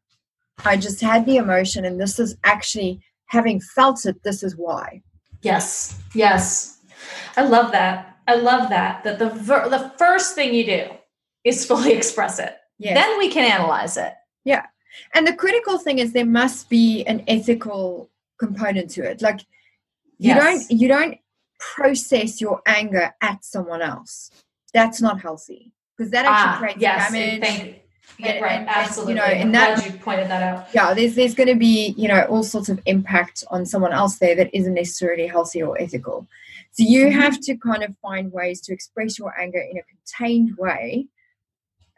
[0.64, 5.02] I just had the emotion and this is actually having felt it this is why.
[5.42, 6.78] Yes yes.
[7.36, 8.16] I love that.
[8.26, 10.88] I love that that the ver- the first thing you do
[11.44, 12.56] is fully express it.
[12.78, 12.94] Yes.
[12.94, 14.14] then we can analyze it.
[14.44, 14.66] Yeah.
[15.14, 19.20] And the critical thing is there must be an ethical component to it.
[19.20, 19.40] Like
[20.18, 20.42] you yes.
[20.42, 21.18] don't you don't
[21.58, 24.30] process your anger at someone else.
[24.72, 27.40] That's not healthy because that actually ah, creates yes, damage.
[27.40, 27.82] Thank,
[28.18, 29.14] yeah, right, and, absolutely.
[29.14, 30.68] You know, and that you pointed that out.
[30.74, 34.18] Yeah, there's there's going to be you know all sorts of impact on someone else
[34.18, 36.26] there that isn't necessarily healthy or ethical.
[36.72, 37.20] So you mm-hmm.
[37.20, 41.06] have to kind of find ways to express your anger in a contained way,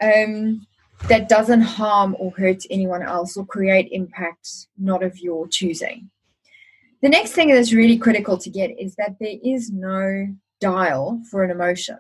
[0.01, 0.67] um,
[1.09, 6.11] that doesn't harm or hurt anyone else or create impact not of your choosing.
[7.03, 10.29] The next thing that's really critical to get is that there is no
[10.61, 11.99] dial for an emotion.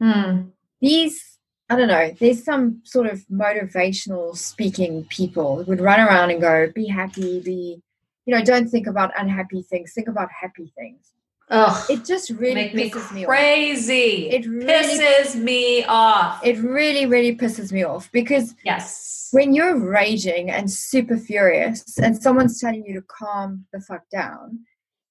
[0.00, 0.48] Hmm.
[0.80, 6.30] These, I don't know, there's some sort of motivational speaking people who would run around
[6.30, 7.82] and go, be happy, be,
[8.26, 11.13] you know, don't think about unhappy things, think about happy things.
[11.50, 14.30] Ugh, it just really pisses me, crazy.
[14.30, 16.40] It really, pisses me off.
[16.44, 22.20] It really, really pisses me off because yes, when you're raging and super furious, and
[22.20, 24.60] someone's telling you to calm the fuck down,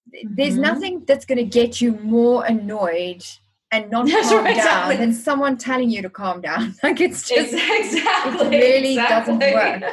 [0.10, 0.34] mm-hmm.
[0.36, 3.24] there's nothing that's going to get you more annoyed
[3.72, 4.96] and not that's calm right, down exactly.
[4.98, 6.74] than someone telling you to calm down.
[6.84, 9.38] Like it's just exactly it really exactly.
[9.38, 9.92] doesn't work.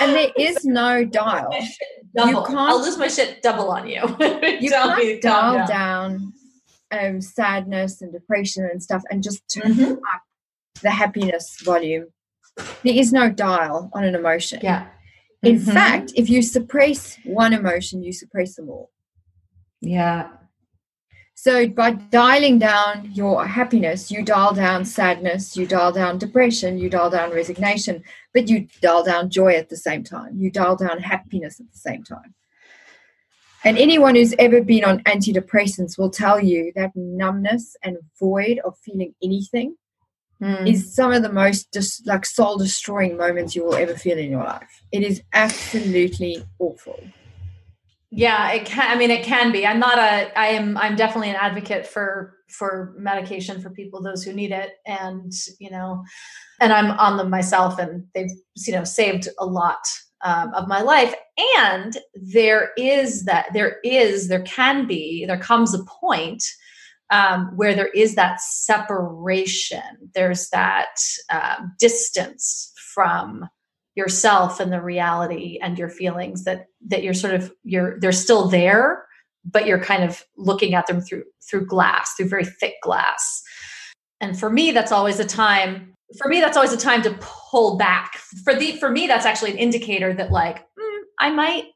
[0.00, 1.50] and there is no dial.
[2.14, 2.30] Double.
[2.30, 4.02] You can't, I'll lose my shit double on you.
[4.60, 6.32] you can't dial down, down
[6.90, 9.92] um, sadness and depression and stuff and just turn mm-hmm.
[9.92, 10.22] up
[10.82, 12.06] the happiness volume.
[12.56, 14.60] There is no dial on an emotion.
[14.62, 14.88] Yeah.
[15.42, 15.70] In mm-hmm.
[15.70, 18.90] fact, if you suppress one emotion, you suppress them all.
[19.80, 20.28] Yeah.
[21.42, 26.90] So by dialing down your happiness, you dial down sadness, you dial down depression, you
[26.90, 30.36] dial down resignation, but you dial down joy at the same time.
[30.36, 32.34] You dial down happiness at the same time.
[33.64, 38.76] And anyone who's ever been on antidepressants will tell you that numbness and void of
[38.76, 39.76] feeling anything
[40.42, 40.68] mm.
[40.68, 44.30] is some of the most just like soul destroying moments you will ever feel in
[44.30, 44.82] your life.
[44.92, 47.02] It is absolutely awful.
[48.10, 48.90] Yeah, it can.
[48.90, 49.64] I mean, it can be.
[49.64, 50.36] I'm not a.
[50.38, 50.76] I am.
[50.76, 55.70] I'm definitely an advocate for for medication for people, those who need it, and you
[55.70, 56.02] know,
[56.60, 59.78] and I'm on them myself, and they've you know saved a lot
[60.22, 61.14] um, of my life.
[61.56, 63.46] And there is that.
[63.54, 64.26] There is.
[64.26, 65.24] There can be.
[65.24, 66.42] There comes a point
[67.10, 70.10] um, where there is that separation.
[70.14, 70.96] There's that
[71.30, 73.48] uh, distance from
[73.96, 78.48] yourself and the reality and your feelings that that you're sort of you're they're still
[78.48, 79.04] there
[79.44, 83.42] but you're kind of looking at them through through glass through very thick glass.
[84.20, 87.76] And for me that's always a time for me that's always a time to pull
[87.76, 88.14] back.
[88.44, 91.66] For the for me that's actually an indicator that like mm, i might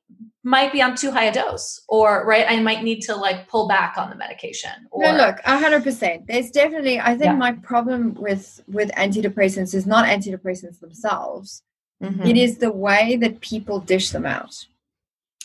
[0.44, 3.66] might be on too high a dose or right i might need to like pull
[3.66, 7.32] back on the medication or, no look 100% there's definitely i think yeah.
[7.32, 11.62] my problem with with antidepressants is not antidepressants themselves
[12.04, 12.26] Mm-hmm.
[12.26, 14.66] It is the way that people dish them out.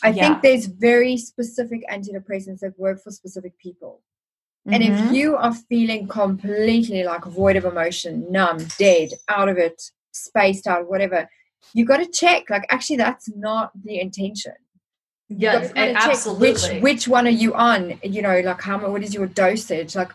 [0.02, 0.28] I yeah.
[0.28, 4.00] think there's very specific antidepressants that work for specific people.
[4.66, 4.74] Mm-hmm.
[4.74, 5.14] And if mm-hmm.
[5.14, 9.80] you are feeling completely like void of emotion, numb, dead, out of it,
[10.12, 11.28] spaced out, whatever,
[11.72, 12.50] you got to check.
[12.50, 14.54] Like, actually, that's not the intention.
[15.28, 16.50] Yes, absolutely.
[16.50, 18.00] Which which one are you on?
[18.02, 19.94] You know, like how what is your dosage?
[19.94, 20.10] Like,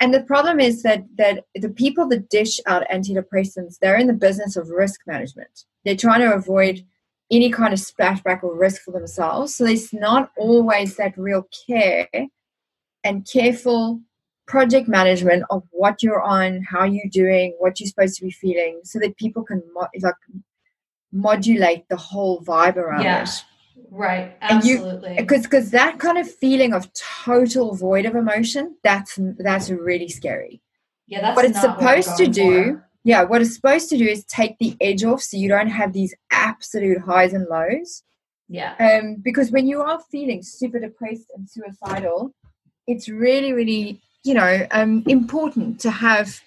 [0.00, 4.12] and the problem is that that the people that dish out antidepressants, they're in the
[4.12, 5.64] business of risk management.
[5.84, 6.84] They're trying to avoid
[7.30, 9.54] any kind of splashback or risk for themselves.
[9.54, 12.08] So there's not always that real care
[13.02, 14.00] and careful
[14.46, 18.80] project management of what you're on, how you're doing, what you're supposed to be feeling,
[18.84, 20.14] so that people can mo- like
[21.10, 23.22] modulate the whole vibe around yeah.
[23.22, 23.30] it.
[23.96, 25.16] Right, absolutely.
[25.16, 26.90] Because because that kind of feeling of
[27.24, 30.60] total void of emotion, that's that's really scary.
[31.06, 32.64] Yeah, that's what it's supposed what to do.
[32.64, 32.88] For.
[33.04, 35.92] Yeah, what it's supposed to do is take the edge off, so you don't have
[35.92, 38.02] these absolute highs and lows.
[38.48, 38.74] Yeah.
[38.78, 42.34] Um, because when you are feeling super depressed and suicidal,
[42.86, 46.40] it's really, really, you know, um, important to have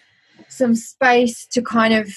[0.50, 2.14] some space to kind of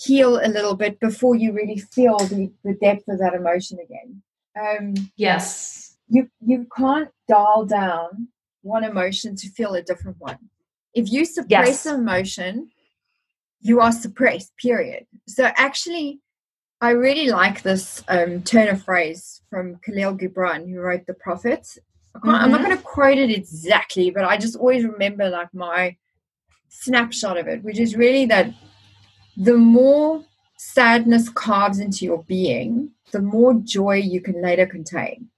[0.00, 4.22] heal a little bit before you really feel the, the depth of that emotion again.
[4.58, 5.96] Um, yes.
[6.08, 8.28] You you can't dial down
[8.62, 10.38] one emotion to feel a different one.
[10.94, 11.86] If you suppress yes.
[11.86, 12.70] an emotion,
[13.60, 14.56] you are suppressed.
[14.56, 15.06] Period.
[15.28, 16.20] So actually,
[16.80, 21.78] I really like this um, turn of phrase from Khalil Gibran, who wrote The Prophets.
[22.16, 22.28] Mm-hmm.
[22.28, 22.68] I'm not mm-hmm.
[22.68, 25.96] going to quote it exactly, but I just always remember like my
[26.68, 28.52] snapshot of it, which is really that
[29.40, 30.22] the more
[30.58, 35.30] sadness carves into your being, the more joy you can later contain.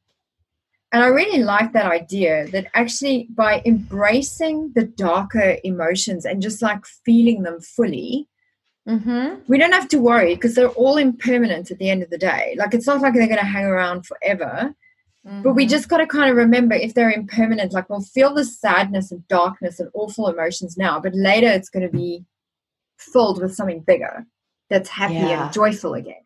[0.91, 6.61] And I really like that idea that actually by embracing the darker emotions and just
[6.61, 8.29] like feeling them fully,
[8.87, 9.37] mm-hmm.
[9.47, 12.57] we don't have to worry because they're all impermanent at the end of the day.
[12.59, 14.75] Like it's not like they're going to hang around forever.
[15.25, 15.43] Mm-hmm.
[15.43, 15.71] But we mm-hmm.
[15.71, 19.27] just got to kind of remember if they're impermanent, like we'll feel the sadness and
[19.29, 22.25] darkness and awful emotions now, but later it's going to be
[23.03, 24.27] filled with something bigger
[24.71, 25.45] that's happy yeah.
[25.45, 26.17] and joyful again.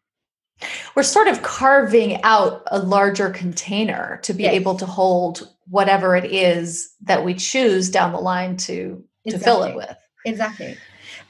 [0.95, 4.55] We're sort of carving out a larger container to be yes.
[4.55, 9.39] able to hold whatever it is that we choose down the line to exactly.
[9.39, 9.97] to fill it with.
[10.25, 10.77] Exactly.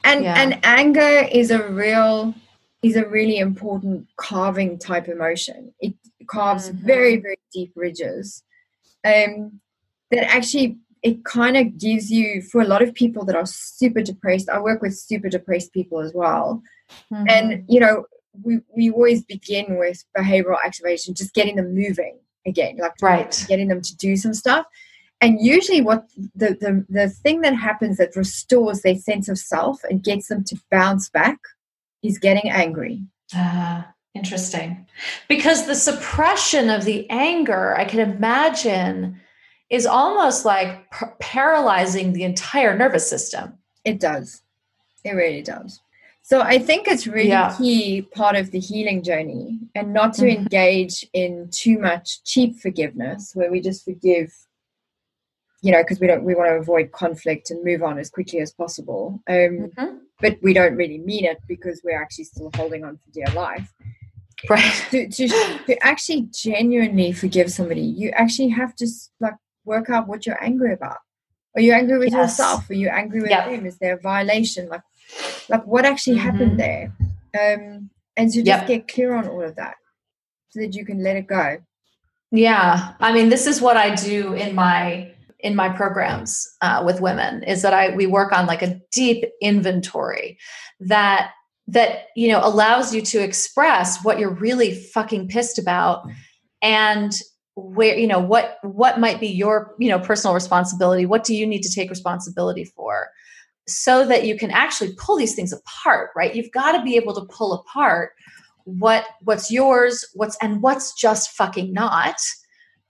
[0.03, 0.35] And yeah.
[0.41, 2.33] and anger is a real
[2.83, 5.73] is a really important carving type emotion.
[5.79, 5.95] It
[6.27, 6.85] carves mm-hmm.
[6.85, 8.43] very very deep ridges
[9.03, 9.59] um,
[10.11, 10.77] that actually
[11.07, 14.59] it kind of gives you for a lot of people that are super depressed i
[14.59, 16.61] work with super depressed people as well.
[17.11, 17.25] Mm-hmm.
[17.29, 18.05] and you know
[18.43, 23.45] we, we always begin with behavioral activation just getting them moving again like right.
[23.47, 24.65] getting them to do some stuff.
[25.19, 29.83] And usually what the, the the thing that happens that restores their sense of self
[29.83, 31.39] and gets them to bounce back
[32.03, 33.01] is getting angry.
[33.35, 33.81] Uh,
[34.13, 34.85] interesting.
[35.27, 39.19] Because the suppression of the anger i can imagine
[39.69, 43.57] is almost like p- paralyzing the entire nervous system.
[43.83, 44.41] It does.
[45.03, 45.81] It really does.
[46.21, 47.55] So I think it's really yeah.
[47.57, 50.41] key part of the healing journey and not to mm-hmm.
[50.41, 54.33] engage in too much cheap forgiveness where we just forgive
[55.61, 58.39] you know because we don't we want to avoid conflict and move on as quickly
[58.39, 59.97] as possible um, mm-hmm.
[60.21, 63.73] but we don't really mean it because we're actually still holding on for dear life
[64.49, 65.27] right to, to,
[65.65, 68.87] to actually genuinely forgive somebody you actually have to
[69.19, 69.33] like
[69.67, 70.97] work out what you're angry about.
[71.55, 72.31] Are you angry with yes.
[72.31, 72.69] yourself?
[72.69, 73.47] Are you angry with yep.
[73.65, 74.69] Is there a violation?
[74.69, 74.81] Like,
[75.49, 76.29] like what actually mm-hmm.
[76.29, 76.93] happened there?
[77.39, 78.67] Um, and to just yep.
[78.67, 79.75] get clear on all of that,
[80.49, 81.57] so that you can let it go.
[82.31, 86.99] Yeah, I mean, this is what I do in my in my programs uh, with
[86.99, 90.37] women is that I we work on like a deep inventory
[90.79, 91.31] that
[91.67, 96.07] that you know allows you to express what you're really fucking pissed about
[96.61, 97.11] and
[97.57, 101.05] where you know what what might be your you know personal responsibility?
[101.05, 103.09] What do you need to take responsibility for?
[103.67, 106.33] So that you can actually pull these things apart right?
[106.35, 108.11] You've got to be able to pull apart
[108.65, 112.17] what what's yours what's and what's just fucking not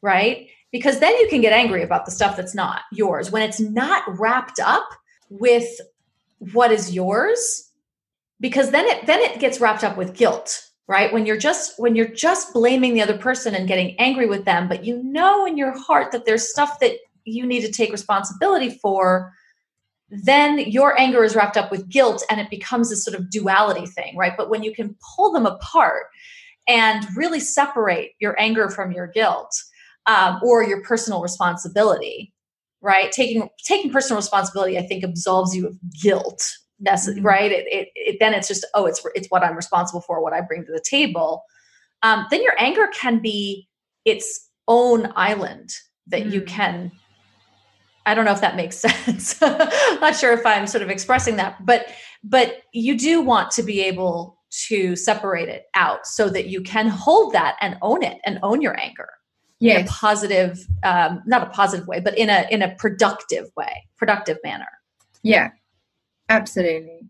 [0.01, 0.47] right?
[0.72, 3.32] Because then you can get angry about the stuff that's not yours.
[3.32, 4.88] When it's not wrapped up
[5.30, 5.80] with
[6.39, 7.72] what is yours
[8.39, 11.11] because then it then it gets wrapped up with guilt right?
[11.11, 14.67] When you're just when you're just blaming the other person and getting angry with them
[14.67, 18.69] but you know in your heart that there's stuff that you need to take responsibility
[18.81, 19.33] for
[20.09, 23.85] then your anger is wrapped up with guilt and it becomes this sort of duality
[23.85, 24.33] thing right?
[24.38, 26.05] But when you can pull them apart
[26.67, 29.51] and really separate your anger from your guilt
[30.05, 32.33] um, or your personal responsibility
[32.79, 33.11] right?
[33.11, 36.43] Taking taking personal responsibility i think absolves you of guilt
[36.80, 37.28] necessary, mm-hmm.
[37.28, 37.51] right?
[37.51, 40.41] It, it, it, then it's just oh, it's it's what I'm responsible for, what I
[40.41, 41.43] bring to the table.
[42.03, 43.67] Um, then your anger can be
[44.05, 45.71] its own island
[46.07, 46.32] that mm-hmm.
[46.32, 46.91] you can
[48.05, 49.39] I don't know if that makes sense.
[49.41, 51.88] not sure if I'm sort of expressing that, but
[52.23, 56.88] but you do want to be able to separate it out so that you can
[56.88, 59.09] hold that and own it and own your anger
[59.59, 59.80] yes.
[59.80, 63.86] in a positive um, not a positive way but in a in a productive way
[63.97, 64.69] productive manner
[65.21, 65.49] yeah
[66.30, 67.09] absolutely.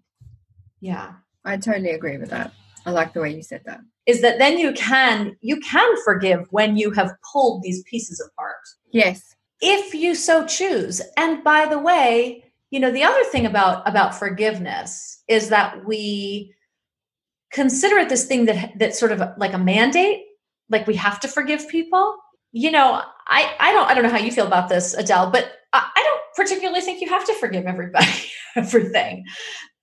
[0.80, 1.14] Yeah.
[1.46, 2.54] I totally agree with that.
[2.86, 3.80] I like the way you said that.
[4.06, 8.56] Is that then you can you can forgive when you have pulled these pieces apart.
[8.92, 9.36] Yes.
[9.60, 11.02] If you so choose.
[11.18, 16.54] And by the way you know the other thing about about forgiveness is that we
[17.52, 20.24] consider it this thing that that sort of like a mandate
[20.70, 22.18] like we have to forgive people.
[22.52, 25.44] You know i i don't i don't know how you feel about this adele but
[25.44, 25.57] i, I don't
[26.38, 28.08] particularly think you have to forgive everybody
[28.56, 29.26] everything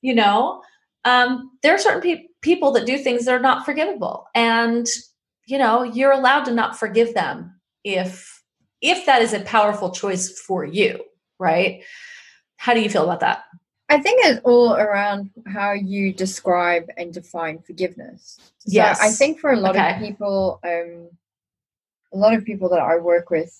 [0.00, 0.62] you know
[1.04, 4.86] um there are certain pe- people that do things that are not forgivable and
[5.46, 8.42] you know you're allowed to not forgive them if
[8.80, 11.04] if that is a powerful choice for you
[11.38, 11.82] right
[12.56, 13.44] how do you feel about that
[13.90, 18.38] I think it's all around how you describe and define forgiveness.
[18.58, 18.98] So yes.
[19.00, 19.94] I think for a lot okay.
[19.94, 21.10] of people, um,
[22.12, 23.54] a lot of people that I work with,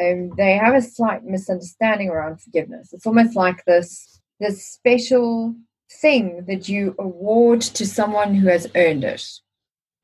[0.00, 2.92] um, they have a slight misunderstanding around forgiveness.
[2.92, 5.54] It's almost like this this special
[5.90, 9.26] thing that you award to someone who has earned it.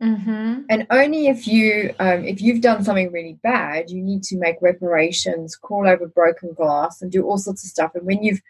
[0.03, 0.63] Mm-hmm.
[0.69, 4.57] And only if you um, if you've done something really bad, you need to make
[4.61, 7.93] reparations, crawl over broken glass, and do all sorts of stuff.
[7.95, 8.43] And when you've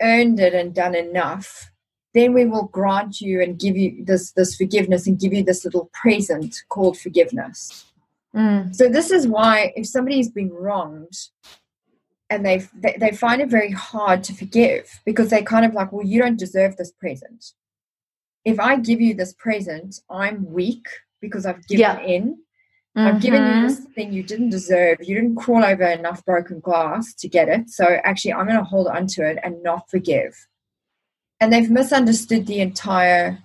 [0.00, 1.70] earned it and done enough,
[2.14, 5.64] then we will grant you and give you this this forgiveness and give you this
[5.64, 7.84] little present called forgiveness.
[8.38, 8.74] Mm.
[8.74, 11.12] So this is why if somebody's been wronged
[12.30, 12.66] and they
[12.98, 16.38] they find it very hard to forgive because they're kind of like, well, you don't
[16.38, 17.52] deserve this present.
[18.44, 20.86] If I give you this present, I'm weak
[21.20, 22.00] because I've given yeah.
[22.00, 22.38] in.
[22.96, 23.06] Mm-hmm.
[23.06, 23.66] I've given you mm-hmm.
[23.66, 24.98] this thing you didn't deserve.
[25.00, 27.70] You didn't crawl over enough broken glass to get it.
[27.70, 30.46] So actually, I'm going to hold on to it and not forgive.
[31.40, 33.38] And they've misunderstood the entire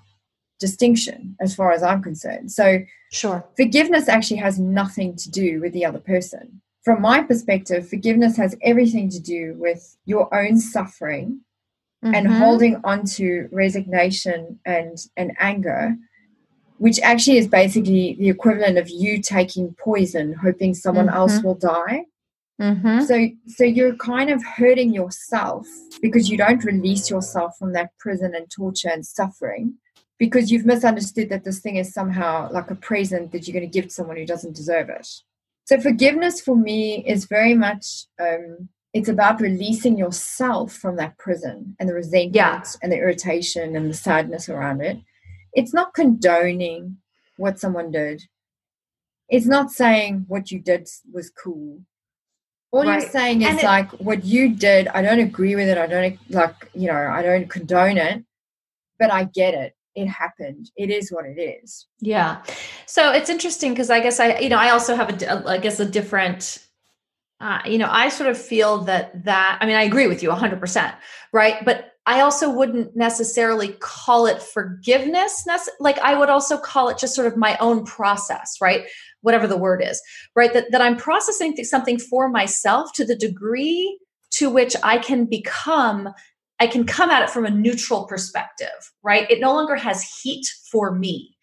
[0.60, 2.52] distinction as far as I'm concerned.
[2.52, 2.80] So,
[3.14, 3.46] sure.
[3.56, 6.62] Forgiveness actually has nothing to do with the other person.
[6.84, 11.42] From my perspective, forgiveness has everything to do with your own suffering
[12.04, 12.14] mm-hmm.
[12.14, 15.96] and holding on to resignation and, and anger
[16.78, 21.16] which actually is basically the equivalent of you taking poison hoping someone mm-hmm.
[21.16, 22.04] else will die
[22.62, 23.02] mm-hmm.
[23.02, 25.66] so so you're kind of hurting yourself
[26.02, 29.76] because you don't release yourself from that prison and torture and suffering
[30.26, 33.80] because you've misunderstood that this thing is somehow like a present that you're going to
[33.80, 35.08] give to someone who doesn't deserve it
[35.66, 41.76] so forgiveness for me is very much um, it's about releasing yourself from that prison
[41.80, 42.64] and the resentment yeah.
[42.82, 44.98] and the irritation and the sadness around it
[45.54, 46.98] it's not condoning
[47.38, 48.24] what someone did.
[49.30, 51.82] It's not saying what you did was cool.
[52.72, 53.02] All right.
[53.02, 55.78] you're saying is it, like what you did, I don't agree with it.
[55.78, 58.24] I don't like, you know, I don't condone it,
[59.00, 59.76] but I get it.
[59.96, 60.72] It happened.
[60.76, 61.88] It is what it is.
[62.00, 62.44] Yeah.
[62.86, 65.80] So it's interesting because I guess I, you know, I also have a, I guess
[65.80, 66.60] a different
[67.44, 70.30] uh, you know, I sort of feel that that I mean, I agree with you
[70.30, 70.96] 100%,
[71.34, 71.64] right?
[71.66, 75.46] But I also wouldn't necessarily call it forgiveness.
[75.82, 78.86] Like I would also call it just sort of my own process, right?
[79.22, 80.02] Whatever the word is,
[80.36, 80.54] right?
[80.54, 84.00] That, that I'm processing something for myself to the degree
[84.32, 86.10] to which I can become,
[86.60, 89.30] I can come at it from a neutral perspective, right?
[89.30, 91.36] It no longer has heat for me.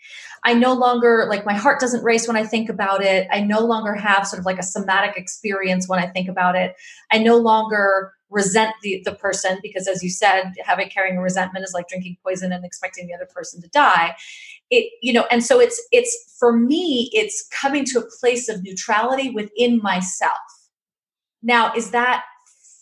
[0.45, 3.29] I no longer like my heart doesn't race when I think about it.
[3.31, 6.75] I no longer have sort of like a somatic experience when I think about it.
[7.11, 11.75] I no longer resent the, the person because as you said having carrying resentment is
[11.75, 14.15] like drinking poison and expecting the other person to die
[14.71, 18.63] it you know and so it's it's for me it's coming to a place of
[18.63, 20.39] neutrality within myself
[21.43, 22.23] now is that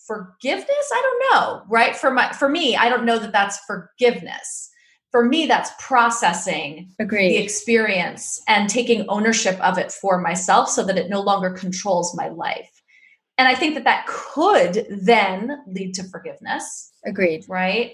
[0.09, 4.71] forgiveness i don't know right for my for me i don't know that that's forgiveness
[5.13, 7.29] for me that's processing Agreed.
[7.29, 12.17] the experience and taking ownership of it for myself so that it no longer controls
[12.17, 12.79] my life
[13.39, 16.93] and I think that that could then lead to forgiveness.
[17.07, 17.45] Agreed.
[17.49, 17.93] Right.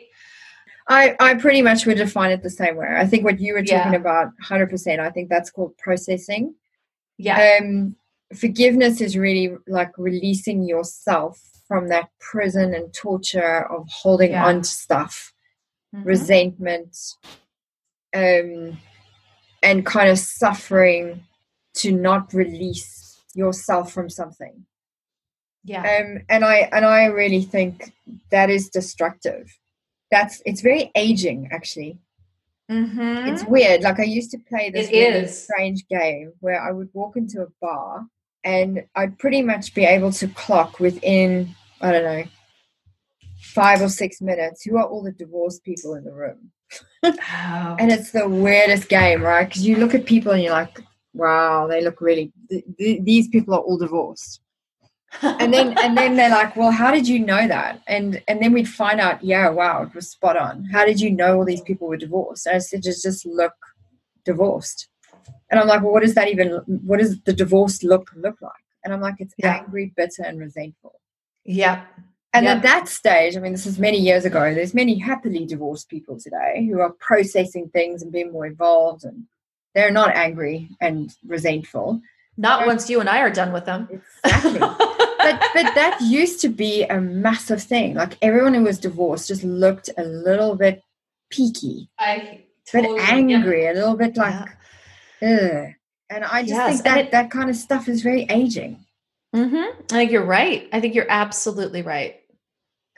[0.89, 2.89] I, I pretty much would define it the same way.
[2.97, 3.99] I think what you were talking yeah.
[3.99, 6.55] about, 100%, I think that's called processing.
[7.19, 7.59] Yeah.
[7.61, 7.97] Um,
[8.35, 11.41] forgiveness is really like releasing yourself
[11.75, 14.47] from that prison and torture of holding yeah.
[14.47, 15.33] on to stuff,
[15.93, 16.07] mm-hmm.
[16.07, 16.97] resentment,
[18.15, 18.79] um,
[19.61, 21.25] and kind of suffering
[21.75, 24.65] to not release yourself from something.
[25.65, 25.81] Yeah.
[25.81, 27.93] Um, and I and I really think
[28.31, 29.59] that is destructive.
[30.13, 31.99] That's it's very aging actually.
[32.71, 33.35] Mm-hmm.
[33.35, 33.83] It's weird.
[33.83, 37.49] Like I used to play this really strange game where I would walk into a
[37.61, 38.07] bar
[38.45, 42.25] and I'd pretty much be able to clock within I don't know,
[43.41, 46.51] five or six minutes, who are all the divorced people in the room?
[47.05, 47.77] Oh.
[47.79, 49.47] And it's the weirdest game, right?
[49.47, 50.81] Because you look at people and you're like,
[51.13, 54.41] wow, they look really, th- th- these people are all divorced.
[55.23, 57.81] and then and then they're like, well, how did you know that?
[57.87, 60.65] And and then we'd find out, yeah, wow, it was spot on.
[60.73, 62.47] How did you know all these people were divorced?
[62.47, 63.55] And I said, just just look
[64.25, 64.89] divorced.
[65.51, 66.49] And I'm like, well, what does that even?
[66.67, 68.65] What does the divorced look look like?
[68.83, 69.59] And I'm like, it's Yeah.
[69.59, 70.99] angry, bitter, and resentful.
[71.45, 71.87] Yep.
[72.33, 74.53] And at that stage, I mean, this is many years ago.
[74.53, 79.25] There's many happily divorced people today who are processing things and being more involved, and
[79.75, 82.01] they're not angry and resentful.
[82.37, 83.89] Not once you and I are done with them.
[84.25, 84.59] Exactly.
[84.59, 87.95] but but that used to be a massive thing.
[87.95, 90.83] Like everyone who was divorced just looked a little bit
[91.31, 92.41] peaky, I
[92.73, 94.35] but totally- angry, a little bit like,
[95.23, 95.69] ugh.
[96.11, 98.84] And I just Yes, think that it- that kind of stuff is very aging.
[99.35, 99.83] Mm-hmm.
[99.93, 100.69] I think you're right.
[100.73, 102.21] I think you're absolutely right.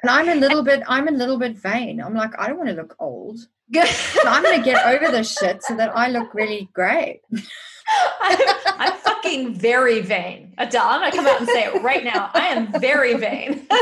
[0.03, 2.03] And I'm a little bit, I'm a little bit vain.
[2.03, 3.41] I'm like, I don't want to look old.
[3.75, 7.23] So I'm going to get over this shit so that I look really great.
[8.21, 10.55] I'm, I'm fucking very vain.
[10.59, 12.31] Adele, I'm going to come out and say it right now.
[12.35, 13.67] I am very vain.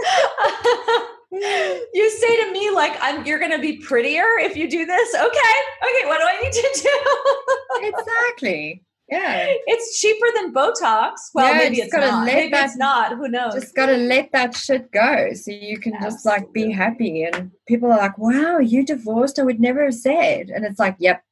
[1.30, 5.14] you say to me like I'm you're going to be prettier if you do this.
[5.14, 5.26] Okay.
[5.26, 7.88] Okay, what do I need to do?
[7.88, 8.82] exactly.
[9.10, 9.46] Yeah.
[9.66, 11.12] it's cheaper than Botox.
[11.34, 12.24] Well, Yeah, maybe just not.
[12.26, 13.16] Maybe that- it's not.
[13.16, 13.54] Who knows?
[13.54, 17.24] Just got to let that shit go so you can just like be happy.
[17.24, 19.38] And people are like, wow, you divorced?
[19.38, 20.50] I would never have said.
[20.50, 21.24] And it's like, yep,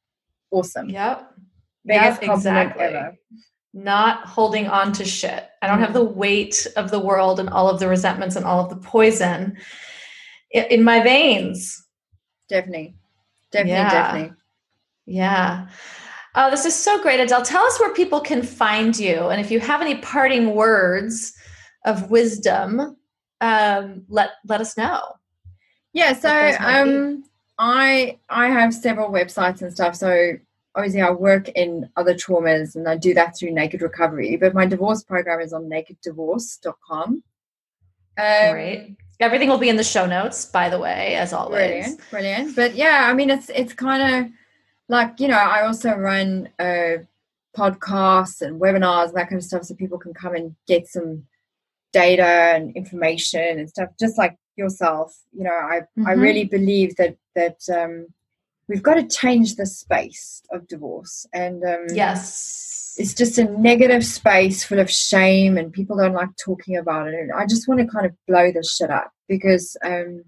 [0.51, 0.89] awesome.
[0.89, 1.31] Yep.
[1.85, 2.83] Biggest Yep, compliment exactly.
[2.97, 3.17] ever.
[3.73, 5.47] Not holding on to shit.
[5.61, 8.59] I don't have the weight of the world and all of the resentments and all
[8.63, 9.57] of the poison
[10.51, 11.85] in my veins.
[12.49, 12.95] Definitely.
[13.51, 13.89] Definitely, Yeah.
[13.91, 14.35] definitely.
[15.05, 15.67] Yeah.
[16.35, 17.41] Oh, this is so great, Adele.
[17.43, 19.27] Tell us where people can find you.
[19.29, 21.33] And if you have any parting words
[21.85, 22.97] of wisdom,
[23.41, 25.01] um, let let us know.
[25.93, 26.89] Yeah, so those might be.
[26.91, 27.23] um
[27.57, 29.95] I I have several websites and stuff.
[29.95, 30.33] So
[30.75, 34.65] obviously I work in other traumas and I do that through Naked Recovery, but my
[34.65, 37.23] divorce program is on nakeddivorce.com.
[38.17, 38.97] Um, Great.
[39.19, 41.95] Everything will be in the show notes, by the way, as always.
[41.97, 42.55] Brilliant, brilliant.
[42.55, 44.31] But yeah, I mean, it's it's kind of
[44.89, 46.97] like you know, I also run uh,
[47.55, 51.23] podcasts and webinars and that kind of stuff, so people can come and get some
[51.93, 52.23] data
[52.55, 55.15] and information and stuff, just like yourself.
[55.31, 56.21] You know, I I Mhm.
[56.21, 58.07] really believe that that um,
[58.67, 62.95] we've got to change the space of divorce, and um, Yes.
[62.97, 67.13] it's just a negative space full of shame and people don't like talking about it
[67.13, 70.21] and i just want to kind of blow this shit up because um,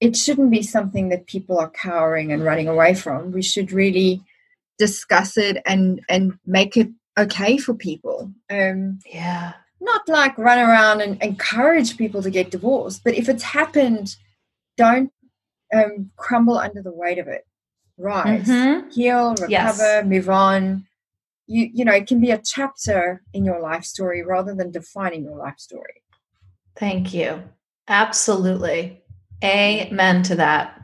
[0.00, 4.22] it shouldn't be something that people are cowering and running away from we should really
[4.78, 6.88] discuss it and and make it
[7.18, 9.54] okay for people um, Yeah.
[9.80, 14.16] not like run around and encourage people to get divorced but if it's happened
[14.76, 15.10] don't
[15.74, 17.46] um, crumble under the weight of it
[17.98, 18.92] rise Mhm.
[18.92, 20.04] heal, recover, Yes.
[20.04, 20.86] move on.
[21.48, 25.24] You you know, it can be a chapter in your life story rather than defining
[25.24, 26.02] your life story.
[26.76, 27.42] Thank you.
[27.88, 29.02] Absolutely.
[29.44, 30.80] Amen to that.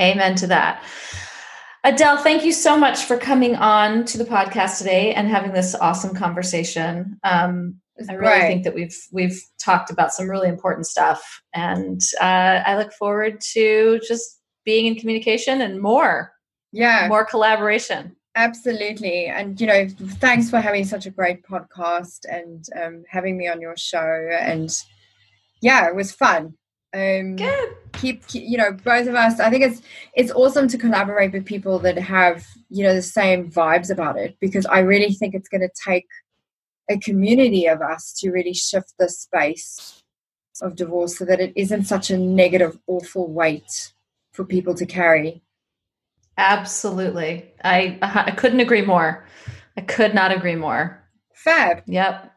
[0.00, 0.82] Amen to that.
[1.84, 5.74] Adele, thank you so much for coming on to the podcast today and having this
[5.74, 7.18] awesome conversation.
[7.24, 8.46] Um, I really great.
[8.48, 13.40] think that we've we've talked about some really important stuff, and uh, I look forward
[13.52, 16.32] to just being in communication and more,
[16.72, 18.16] yeah, more collaboration.
[18.34, 19.26] absolutely.
[19.26, 19.88] And you know,
[20.20, 24.30] thanks for having such a great podcast and um, having me on your show.
[24.40, 24.70] And
[25.60, 26.54] yeah, it was fun.
[26.94, 27.76] Um, Good.
[27.94, 29.80] keep, keep you know both of us i think it's
[30.14, 34.36] it's awesome to collaborate with people that have you know the same vibes about it
[34.40, 36.06] because i really think it's going to take
[36.90, 40.02] a community of us to really shift the space
[40.60, 43.94] of divorce so that it isn't such a negative awful weight
[44.32, 45.42] for people to carry
[46.38, 47.52] Absolutely.
[47.62, 49.26] I I couldn't agree more.
[49.76, 51.02] I could not agree more.
[51.34, 52.32] fab Yep.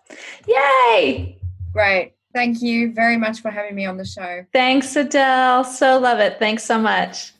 [0.47, 1.39] Yay!
[1.73, 5.63] great thank you very much for having me on the show Thanks, Adele.
[5.63, 6.37] So love it.
[6.37, 7.33] Thanks so much.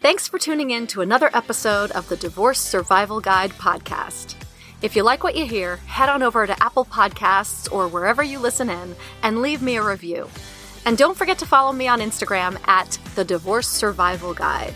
[0.00, 4.34] Thanks for tuning in to another episode of the Divorce Survival Guide podcast.
[4.80, 8.38] If you like what you hear, head on over to Apple Podcasts or wherever you
[8.38, 10.28] listen in and leave me a review.
[10.86, 14.74] And don't forget to follow me on Instagram at the Divorce Survival Guide.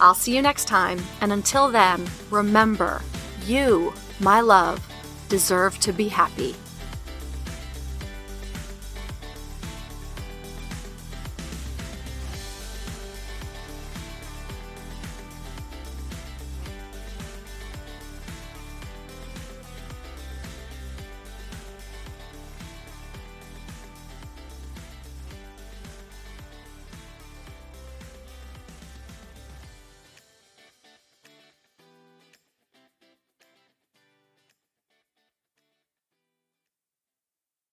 [0.00, 3.00] I'll see you next time, and until then, remember
[3.46, 4.86] you, my love,
[5.30, 6.54] deserve to be happy.